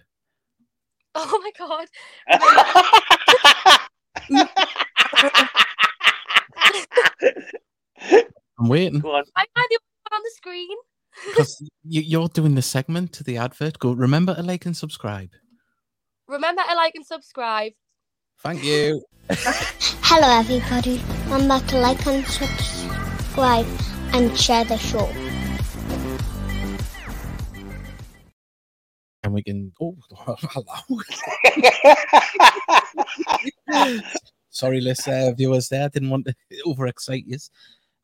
[1.14, 1.88] Oh my god.
[8.60, 9.24] I'm waiting Go on.
[9.36, 9.80] I had the
[10.10, 10.78] one on the screen.
[11.28, 13.80] because you, you're doing the segment to the advert.
[13.80, 15.32] Go, remember to like and subscribe.
[16.28, 17.74] Remember to like and subscribe.
[18.44, 19.04] Thank you.
[19.30, 21.00] Hello, everybody.
[21.30, 23.68] Remember to like and subscribe
[24.14, 25.08] and share the show.
[29.24, 29.72] And we can.
[29.80, 31.02] Oh, hello.
[34.50, 35.86] Sorry, list uh, viewers there.
[35.86, 36.36] I didn't want to
[36.66, 37.38] overexcite you.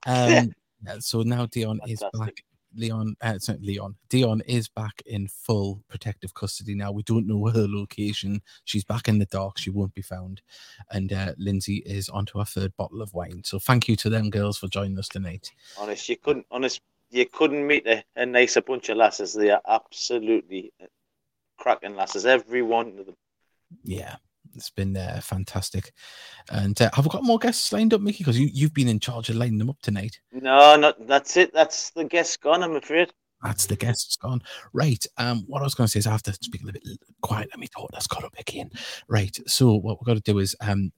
[0.06, 0.54] Um,
[1.00, 2.36] so now Dion is Fantastic.
[2.36, 2.47] back.
[2.78, 3.96] Leon, uh, Leon.
[4.10, 6.92] Dion is back in full protective custody now.
[6.92, 8.42] We don't know her location.
[8.66, 9.58] She's back in the dark.
[9.58, 10.42] She won't be found.
[10.92, 13.42] And uh, Lindsay is onto her third bottle of wine.
[13.44, 15.52] So thank you to them girls for joining us tonight.
[15.78, 16.46] honest, you couldn't.
[16.52, 19.34] Honest, you couldn't meet a, a nicer bunch of lasses.
[19.34, 20.72] They are absolutely
[21.58, 22.26] cracking lasses.
[22.26, 23.16] Every one of them.
[23.84, 24.16] Yeah,
[24.56, 25.92] it's been uh, fantastic.
[26.52, 28.20] And uh, have we got more guests lined up, Mickey?
[28.20, 30.20] Because you, you've been in charge of lining them up tonight.
[30.32, 31.54] No, not that's it.
[31.54, 32.64] That's the guest gone.
[32.64, 33.14] I'm afraid.
[33.44, 34.42] That's the guests gone.
[34.74, 35.06] Right.
[35.18, 37.00] Um, what I was going to say is I have to speak a little bit
[37.22, 37.50] quiet.
[37.52, 38.72] Let me thought that's got up again.
[39.08, 39.38] Right.
[39.46, 40.92] So what we're going to do is um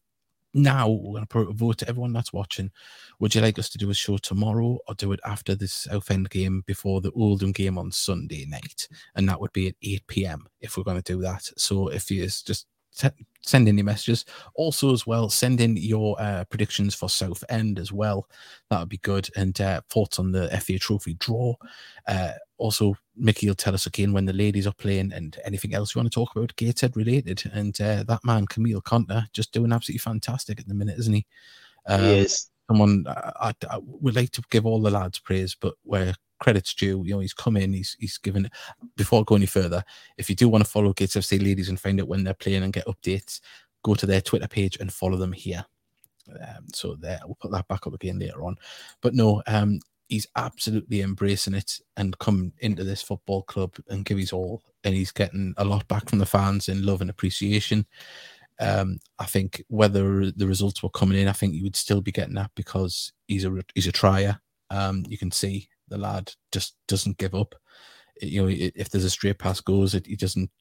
[0.54, 2.72] now we're going to put a vote to everyone that's watching.
[3.20, 6.30] Would you like us to do a show tomorrow or do it after the Southend
[6.30, 8.88] game before the Oldham game on Sunday night?
[9.16, 10.48] And that would be at 8 p.m.
[10.62, 11.44] if we're going to do that.
[11.58, 14.26] So if you just send in your messages,
[14.56, 18.28] also as well, send in your uh, predictions for Southend as well.
[18.70, 19.30] That would be good.
[19.36, 21.56] And uh, thoughts on the FA Trophy draw.
[22.08, 25.96] Uh, also, Mickey will tell us again when the ladies are playing and anything else
[25.96, 27.44] you want to talk about Gateshead related.
[27.54, 31.26] And uh, that man, Kamil Conteh, just doing absolutely fantastic at the minute, isn't he?
[31.88, 32.50] Um, he is.
[32.70, 36.74] someone I, I, I would like to give all the lads praise, but where credits
[36.74, 38.50] due, you know, he's come in, he's he's given.
[38.96, 39.84] Before I go any further,
[40.18, 42.64] if you do want to follow Gates FC ladies and find out when they're playing
[42.64, 43.40] and get updates,
[43.84, 45.66] go to their Twitter page and follow them here.
[46.30, 48.56] Um, so there, we'll put that back up again later on.
[49.02, 49.80] But no, um,
[50.10, 54.94] he's absolutely embracing it and come into this football club and give his all, and
[54.94, 57.86] he's getting a lot back from the fans in love and appreciation.
[58.60, 62.12] Um, I think whether the results were coming in, I think you would still be
[62.12, 64.40] getting that because he's a he's a trier.
[64.70, 67.56] Um, you can see the lad just doesn't give up.
[68.22, 70.52] You know, if there's a straight pass goes, it, he doesn't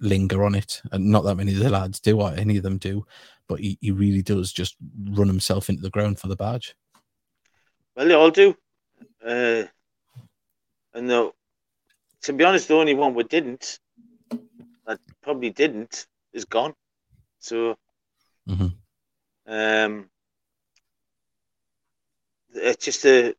[0.00, 2.76] linger on it, and not that many of the lads do, or any of them
[2.76, 3.06] do,
[3.48, 4.76] but he, he really does just
[5.10, 6.76] run himself into the ground for the badge.
[7.94, 8.54] Well, they all do.
[9.24, 9.64] Uh,
[10.92, 11.32] and the,
[12.22, 13.78] to be honest, the only one we didn't,
[14.86, 16.74] that probably didn't, is gone.
[17.38, 17.78] So,
[18.46, 18.74] Mhm.
[19.46, 20.10] um,
[22.52, 23.34] it's just the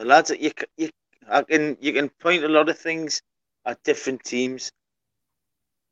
[0.00, 0.88] the lads that you you
[1.30, 3.20] I can you can point a lot of things
[3.66, 4.72] at different teams.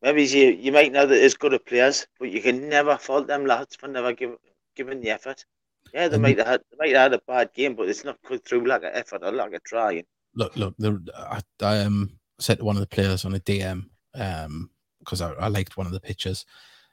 [0.01, 3.27] Maybe you you might know that there's good at players, but you can never fault
[3.27, 4.37] them lads for never give,
[4.75, 5.45] giving the effort.
[5.93, 8.05] Yeah, they And- might have had, they might have had a bad game, but it's
[8.05, 10.05] not cut through lack of effort or lack of trying.
[10.35, 13.85] look, look, the, I, I um, said to one of the players on a DM
[14.15, 16.47] um, because I, I liked one of the pictures,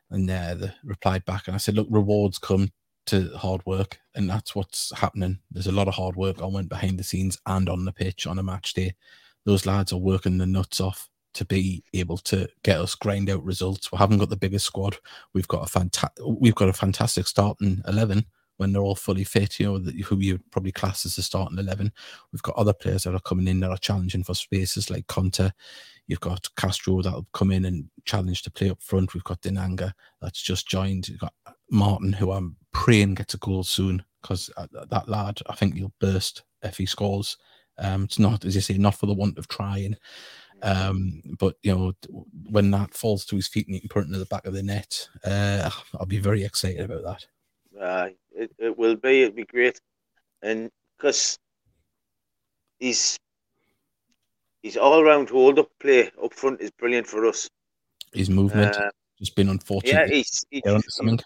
[0.10, 2.72] and uh, they replied back, and I said, look, rewards come
[3.08, 5.40] to hard work, and that's what's happening.
[5.52, 8.28] There's a lot of hard work on went behind the scenes and on the pitch
[8.28, 8.96] on a match day.
[9.46, 13.44] Those lads are working the nuts off to be able to get us grind out
[13.44, 13.92] results.
[13.92, 14.98] We haven't got the biggest squad.
[15.34, 18.26] We've got a fantastic we've got a fantastic starting eleven
[18.58, 19.60] when they're all fully fit.
[19.60, 21.92] You know that who you probably class as the starting eleven.
[22.32, 25.52] We've got other players that are coming in that are challenging for spaces like Conteh.
[26.08, 29.14] You've got Castro that'll come in and challenge to play up front.
[29.14, 29.92] We've got Dinanga
[30.22, 31.10] that's just joined.
[31.10, 31.34] You've got
[31.70, 36.44] Martin, who I'm praying gets a goal soon because that lad, I think he'll burst
[36.62, 37.38] if he scores.
[37.78, 39.96] Um, it's not, as you say, not for the want of trying.
[40.62, 41.94] Um, but you know,
[42.50, 44.54] when that falls to his feet and he can put it into the back of
[44.54, 45.70] the net, uh,
[46.00, 47.82] I'll be very excited about that.
[47.82, 49.24] Uh, it, it will be.
[49.24, 49.80] It'll be great,
[50.42, 51.38] and because
[52.80, 53.18] he's
[54.64, 57.50] he's all round hold up play up front is brilliant for us.
[58.14, 60.10] His movement Uh, just been unfortunate.
[60.10, 61.20] yeah, he's he, Down something.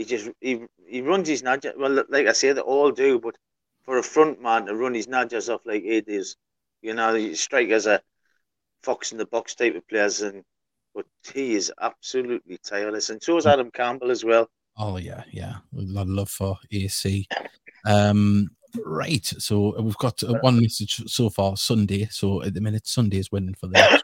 [0.00, 1.74] He just he he runs his nudges.
[1.76, 3.36] Well, like I say, they all do, but
[3.82, 6.36] for a front man to run his nudges off like it is,
[6.80, 8.00] you know, you strike as a
[8.82, 10.42] fox in the box type of players, and
[10.94, 14.48] but he is absolutely tireless, and so is Adam Campbell as well.
[14.78, 15.56] Oh yeah, yeah.
[15.76, 17.28] A lot of love for AC.
[17.84, 18.48] Um,
[18.82, 19.26] right.
[19.26, 21.58] So we've got one message so far.
[21.58, 22.08] Sunday.
[22.10, 24.00] So at the minute, Sunday is winning for them.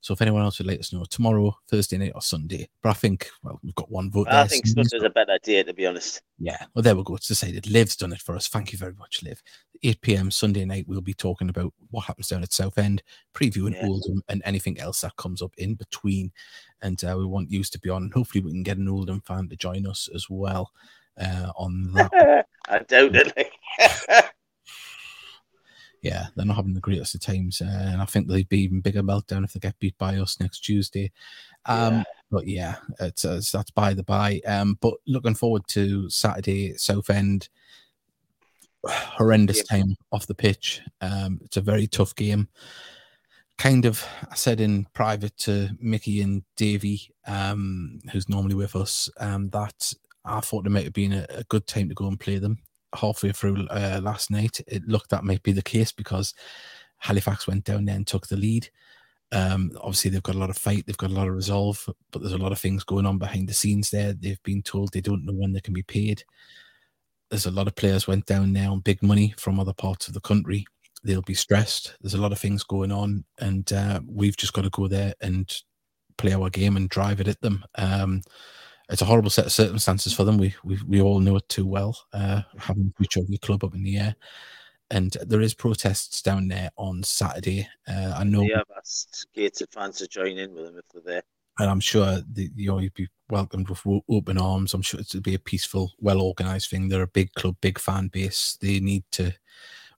[0.00, 2.94] So if anyone else would let us know tomorrow, Thursday night or Sunday, but I
[2.94, 4.28] think well we've got one vote.
[4.28, 4.48] I there.
[4.48, 6.22] think Sunday's Sunday's a better idea, to be honest.
[6.38, 7.16] Yeah, well, there we go.
[7.16, 7.66] It's decided.
[7.66, 8.48] Liv's done it for us.
[8.48, 9.42] Thank you very much, Liv.
[9.82, 10.30] 8 p.m.
[10.30, 13.02] Sunday night, we'll be talking about what happens down at Southend,
[13.34, 13.86] previewing Yeah.
[13.86, 16.32] Oldham, and anything else that comes up in between.
[16.82, 18.10] And uh, we want you to be on.
[18.12, 20.70] Hopefully, we can get an Oldham fan to join us as well
[21.20, 22.46] uh, on that.
[22.68, 24.26] I doubt it.
[26.02, 28.80] Yeah, they're not having the greatest of times, uh, and I think they'd be even
[28.80, 31.10] bigger meltdown if they get beat by us next Tuesday.
[31.64, 32.04] Um, Yeah.
[32.30, 34.40] But yeah, it's, it's- that's by the by.
[34.46, 37.48] Um, but looking forward to Saturday, Southend.
[38.86, 39.78] Horrendous Yeah.
[39.78, 40.80] time off the pitch.
[41.00, 42.48] Um, it's a very tough game.
[43.58, 49.08] Kind of, I said in private to Mickey and Davey, um, who's normally with us,
[49.18, 49.92] um, that
[50.24, 52.58] I thought it might have been a, a good time to go and play them
[52.96, 54.60] halfway through uh, last night.
[54.66, 56.34] It looked that might be the case because
[56.98, 58.68] Halifax went down there and took the lead.
[59.32, 62.20] Um, obviously, they've got a lot of fight, they've got a lot of resolve, but
[62.20, 64.12] there's a lot of things going on behind the scenes there.
[64.12, 66.22] They've been told they don't know when they can be paid.
[67.30, 70.14] There's a lot of players went down there on big money from other parts of
[70.14, 70.64] the country.
[71.02, 71.96] They'll be stressed.
[72.00, 75.14] There's a lot of things going on, and uh, we've just got to go there
[75.20, 75.52] and
[76.18, 77.64] play our game and drive it at them.
[77.74, 78.22] Um,
[78.88, 80.38] it's a horrible set of circumstances for them.
[80.38, 81.96] We we, we all know it too well.
[82.12, 84.16] Uh, having the future of your club up in the air,
[84.90, 87.68] and there is protests down there on Saturday.
[87.88, 91.14] Uh, I know, Yeah, I've asked Gateshead fans to join in with them if they're
[91.14, 91.22] there.
[91.58, 94.72] and I'm sure the, you know you'd be welcomed with open arms.
[94.74, 96.88] I'm sure it'll be a peaceful, well organised thing.
[96.88, 98.56] They're a big club, big fan base.
[98.60, 99.32] They need to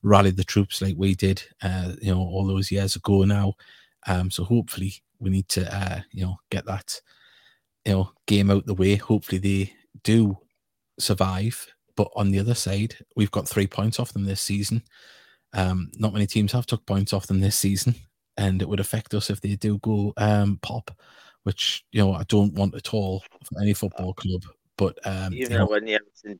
[0.01, 3.53] rally the troops like we did, uh, you know, all those years ago now.
[4.07, 7.01] Um, so hopefully we need to, uh, you know, get that,
[7.85, 8.95] you know, game out the way.
[8.95, 9.73] Hopefully they
[10.03, 10.37] do
[10.99, 11.67] survive.
[11.95, 14.83] But on the other side, we've got three points off them this season.
[15.53, 17.95] Um, not many teams have took points off them this season,
[18.37, 20.91] and it would affect us if they do go um, pop,
[21.43, 24.43] which you know I don't want at all for any football club.
[24.77, 26.39] But um, you Even know, our nearest and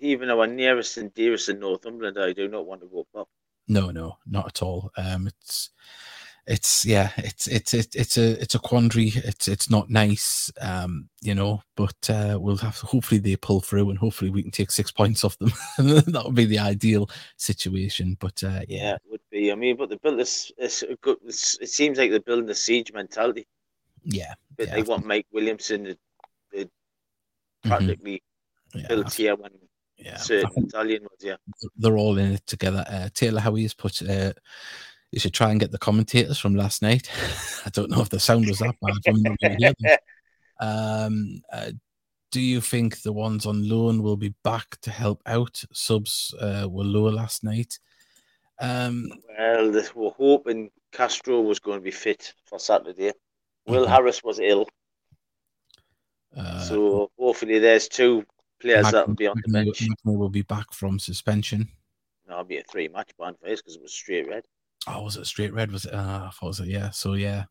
[0.00, 3.28] even our nearest and dearest in Northumberland, I do not want to go pop.
[3.68, 4.90] No, no, not at all.
[4.96, 5.70] Um, it's,
[6.46, 9.12] it's yeah, it's it's it's it's a it's a quandary.
[9.14, 11.62] It's it's not nice, um, you know.
[11.76, 12.86] But uh, we'll have to.
[12.86, 15.52] Hopefully they pull through, and hopefully we can take six points off them.
[15.78, 18.16] that would be the ideal situation.
[18.18, 19.52] But uh, yeah, Yeah, it would be.
[19.52, 20.50] I mean, but they built this.
[20.58, 21.18] It's a good.
[21.24, 23.46] It's, it seems like they're building a siege mentality.
[24.02, 25.94] yeah, But Yeah, they I want Mike Williamson to,
[26.54, 26.68] to
[27.64, 27.68] Mhm.
[27.68, 28.22] practically
[28.74, 29.52] yeah, built here when
[29.96, 30.16] yeah.
[30.16, 31.36] Certain Italian was here.
[31.76, 32.84] they're all in it together.
[32.88, 34.02] Uh, Taylor Howie has put.
[34.02, 34.32] Uh,
[35.12, 37.08] you should try and get the commentators from last night.
[37.66, 38.94] I don't know if the sound was that bad.
[39.04, 39.98] when we were hear them.
[40.60, 41.72] Um, uh,
[42.30, 45.60] do you think the ones on loan will be back to help out?
[45.72, 47.80] Subs uh, were lower last night.
[48.60, 53.12] Um, Well, this, we're hoping Castro was going to be fit for Saturday.
[53.66, 53.88] Will Mhm.
[53.88, 54.68] Harris was ill,
[56.36, 58.24] uh, so hopefully there's two
[58.60, 59.80] players that will be on the bench.
[59.80, 61.68] McNamee will be back from suspension.
[62.28, 64.44] No, I'll be a three match ban for us because it was straight red.
[64.86, 65.70] Oh, was it straight red?
[65.72, 65.94] Was it?
[65.94, 66.68] Uh, I thought it was it.
[66.68, 66.90] Yeah.
[66.90, 67.44] So yeah.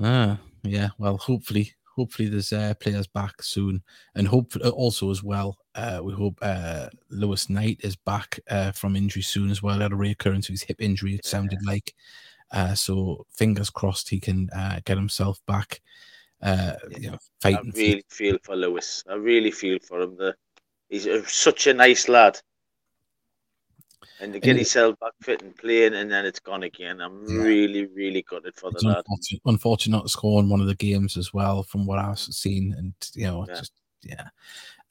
[0.00, 0.88] Ah, yeah.
[0.98, 3.82] Well, hopefully, hopefully there's uh, players back soon,
[4.14, 5.58] and hope also as well.
[5.74, 9.78] Uh, we hope uh, Lewis Knight is back uh, from injury soon as well.
[9.78, 11.14] Had a reoccurrence of his hip injury.
[11.14, 11.94] It sounded like.
[12.50, 15.80] Uh, so fingers crossed he can uh, get himself back.
[16.42, 19.02] Uh, you know, I really feel for Lewis.
[19.08, 20.16] I really feel for him.
[20.16, 20.34] The,
[20.90, 22.38] he's such a nice lad.
[24.22, 27.00] And to get himself back fit and playing, and then it's gone again.
[27.00, 27.42] I'm Yeah.
[27.42, 28.98] really, really gutted for the lad.
[28.98, 32.18] unfortunate, unfortunate not to score in one of the games as well, from what I've
[32.18, 33.54] seen, and you know, Yeah.
[33.54, 34.28] just yeah.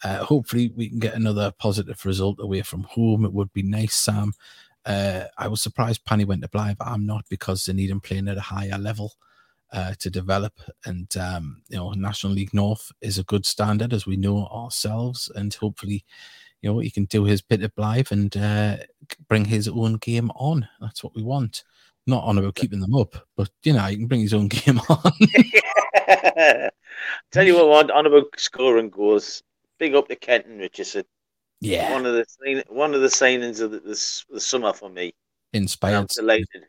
[0.04, 3.24] Uh, hopefully, we can get another positive result away from home.
[3.24, 4.34] It would be nice, Sam.
[4.86, 6.78] Uh, I was surprised Panny went to Blyth.
[6.82, 9.14] I'm not because they need him playing at a higher level
[9.72, 10.60] uh, to develop.
[10.86, 15.32] And um, you know, National League North is a good standard, as we know ourselves,
[15.36, 16.04] and hopefully.
[16.62, 18.78] You know, he can do his bit of Blyth and uh,
[19.28, 20.68] bring his own game on.
[20.80, 21.64] That's what we want
[22.08, 24.80] not on about keeping them up, but you know, he can bring his own game
[24.90, 25.12] on.
[27.32, 29.44] Tell you what, on, on about scoring goals,
[29.80, 31.04] big up to Kenton Richardson.
[31.60, 35.14] yeah, One of the one of the signings of the, this the summer for me.
[36.14, 36.64] And I'm delighted.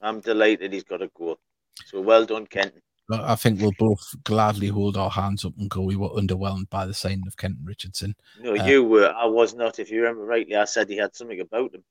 [0.00, 1.38] I'm delighted he's got a goal.
[1.86, 2.80] So well done, Kenton.
[3.12, 5.82] I think we'll both gladly hold our hands up and go.
[5.82, 8.14] We were underwhelmed by the signing of Kenton Richardson.
[8.40, 9.12] No, Uh, you were.
[9.16, 9.78] I was not.
[9.78, 11.82] If you remember rightly, I said he had something about him.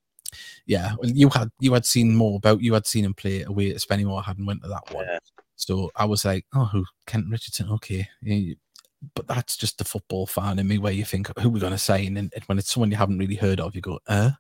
[0.68, 3.72] Yeah, well, you had you had seen more about you had seen him play away
[3.72, 4.20] at Spennymoor.
[4.20, 5.18] I hadn't went to that one, Yeah.
[5.56, 7.70] so I was like, oh, who Kenton Richardson?
[7.72, 8.54] Okay, Yeah,
[9.16, 11.80] but that's just the football fan in me, where you think who we're going to
[11.80, 14.32] sign, and when it's someone you haven't really heard of, you go, uh,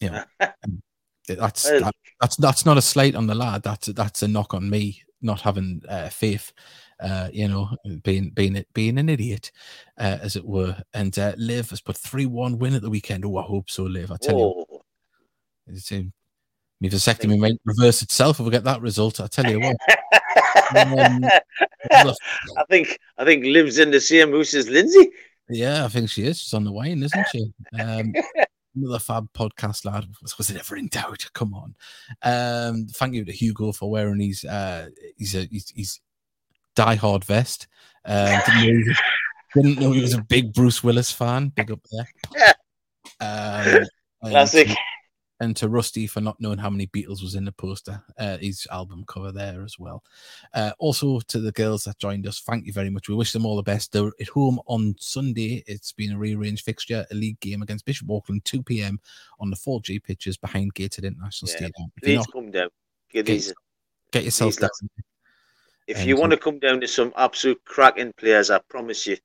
[0.00, 0.24] you know,
[1.28, 3.62] that's that, that's that's not a slight on the lad.
[3.62, 6.52] That's that's a knock on me not having uh, faith.
[7.00, 7.68] Uh, you know,
[8.04, 9.50] being being being an idiot,
[9.98, 10.76] uh, as it were.
[10.94, 13.24] And uh, Liv has put three one win at the weekend.
[13.24, 14.12] Oh, I hope so, Liv.
[14.12, 14.82] I tell you, Oh,
[15.66, 16.12] it's, um,
[16.80, 19.20] my vasectomy might reverse itself if we get that result.
[19.20, 19.76] I tell you what.
[20.76, 21.24] Um,
[21.90, 25.10] I think I think lives in the same house as Lindsay.
[25.48, 26.40] yeah, I think she is.
[26.40, 27.52] She's on the wane, isn't she?
[27.78, 28.12] Um,
[28.74, 30.06] another fab podcast lad.
[30.22, 31.24] Was, was it ever in doubt?
[31.32, 31.74] Come on.
[32.22, 36.00] Um, thank you to Hugo for wearing his uh, he's a he's, he's
[36.76, 37.66] diehard vest.
[38.04, 39.00] Um, didn't, know he was,
[39.54, 41.48] didn't know he was a big Bruce Willis fan.
[41.48, 42.54] Big up there.
[43.20, 43.86] Um,
[44.30, 44.68] Classic.
[45.44, 48.38] To- and to Rusty for not knowing how many Beatles was in the poster, uh,
[48.38, 50.02] his album cover there as well.
[50.54, 53.08] Uh, also to the girls that joined us, thank you very much.
[53.08, 53.92] We wish them all the best.
[53.92, 55.62] They're at home on Sunday.
[55.66, 58.98] It's been a rearranged fixture, a league game against Bishop Auckland, 2 p.m.
[59.38, 61.92] on the 4G pitches behind Gateshead International Yeah, Stadium.
[62.02, 62.68] Please not, come down.
[63.10, 63.52] Get these.
[64.10, 64.70] get yourself down.
[65.86, 69.18] If and you want to come down to some absolute cracking players, I promise you,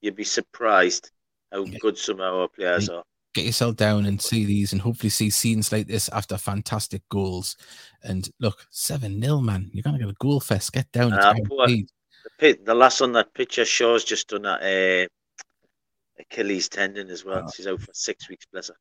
[0.00, 1.10] you'd be surprised
[1.50, 1.78] how Yeah.
[1.80, 3.02] good some of our players are.
[3.34, 7.56] Get yourself down and see these and hopefully see scenes like this after fantastic goals.
[8.02, 9.70] And look, 7 0, man.
[9.72, 10.72] You're going to get a goal fest.
[10.72, 11.10] Get down.
[11.10, 11.88] Guaranteed.
[12.24, 15.08] The, pit, the last on that picture, Shaw's just done that uh,
[16.20, 17.44] Achilles tendon as well.
[17.46, 17.50] Oh.
[17.54, 18.76] She's out for six weeks, bless her.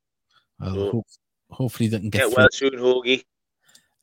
[0.60, 1.08] Well, So- hope-
[1.50, 3.24] hopefully they can get, Get well soon, Hoagie.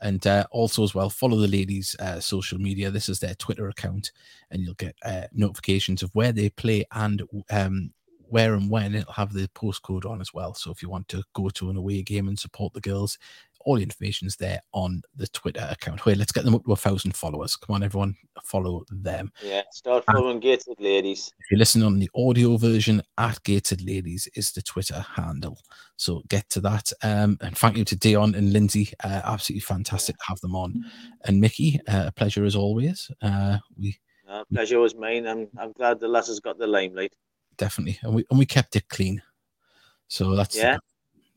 [0.00, 3.68] and uh, also as well follow the ladies uh, social media this is their twitter
[3.68, 4.12] account
[4.50, 7.90] and you'll get uh, notifications of where they play and um,
[8.28, 11.22] where and when it'll have the postcode on as well so if you want to
[11.34, 13.18] go to an away game and support the girls
[13.62, 16.76] all the information's there on the twitter account wait let's get them up to a
[16.76, 18.14] thousand followers come on everyone
[18.44, 21.32] follow them Yeah, start following Gateshead ladies.
[21.40, 25.58] if you're listening on the audio version, at Gateshead Ladies is the Twitter handle.
[25.96, 26.92] So get to that.
[27.02, 28.92] Um, and thank you to Dion and Lindsay.
[29.02, 30.84] Uh, absolutely fantastic to have them on.
[31.24, 33.10] And Mickey, uh, a pleasure as always.
[33.20, 33.98] Uh, we
[34.28, 35.26] Uh, pleasure was mine.
[35.26, 37.12] I'm I'm glad the lass has got the limelight.
[37.58, 39.20] Definitely and we and we kept it clean.
[40.08, 40.78] So that's Yeah.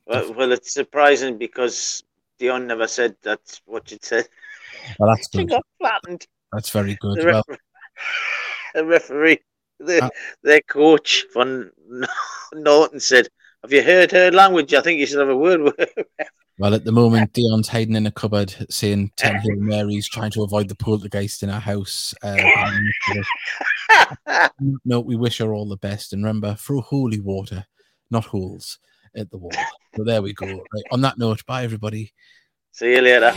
[0.05, 2.03] Well, well, it's surprising because
[2.39, 4.27] Dion never said that's what you said.
[4.97, 5.49] well, that's She good.
[5.49, 6.25] got flattened.
[6.53, 7.19] That's very good.
[7.19, 7.43] The, Well,
[8.75, 9.39] the referee,
[9.79, 10.09] the, Uh,
[10.43, 11.71] their coach von
[12.53, 13.27] Norton said,
[13.63, 14.73] "Have you heard her language?
[14.73, 16.25] I think you should have a word with her."
[16.57, 20.43] Well, at the moment, Dion's hiding in a cupboard saying 10 Hail Marys, trying to
[20.43, 22.13] avoid the poltergeist in our house.
[22.21, 22.37] Uh,
[24.85, 26.13] no, we wish her all the best.
[26.13, 27.65] And remember, throw holy water,
[28.09, 28.79] not holes,
[29.15, 29.51] at the wall.
[29.95, 30.47] So there we go.
[30.47, 32.13] Right, on that note, bye, everybody.
[32.71, 33.33] See you later.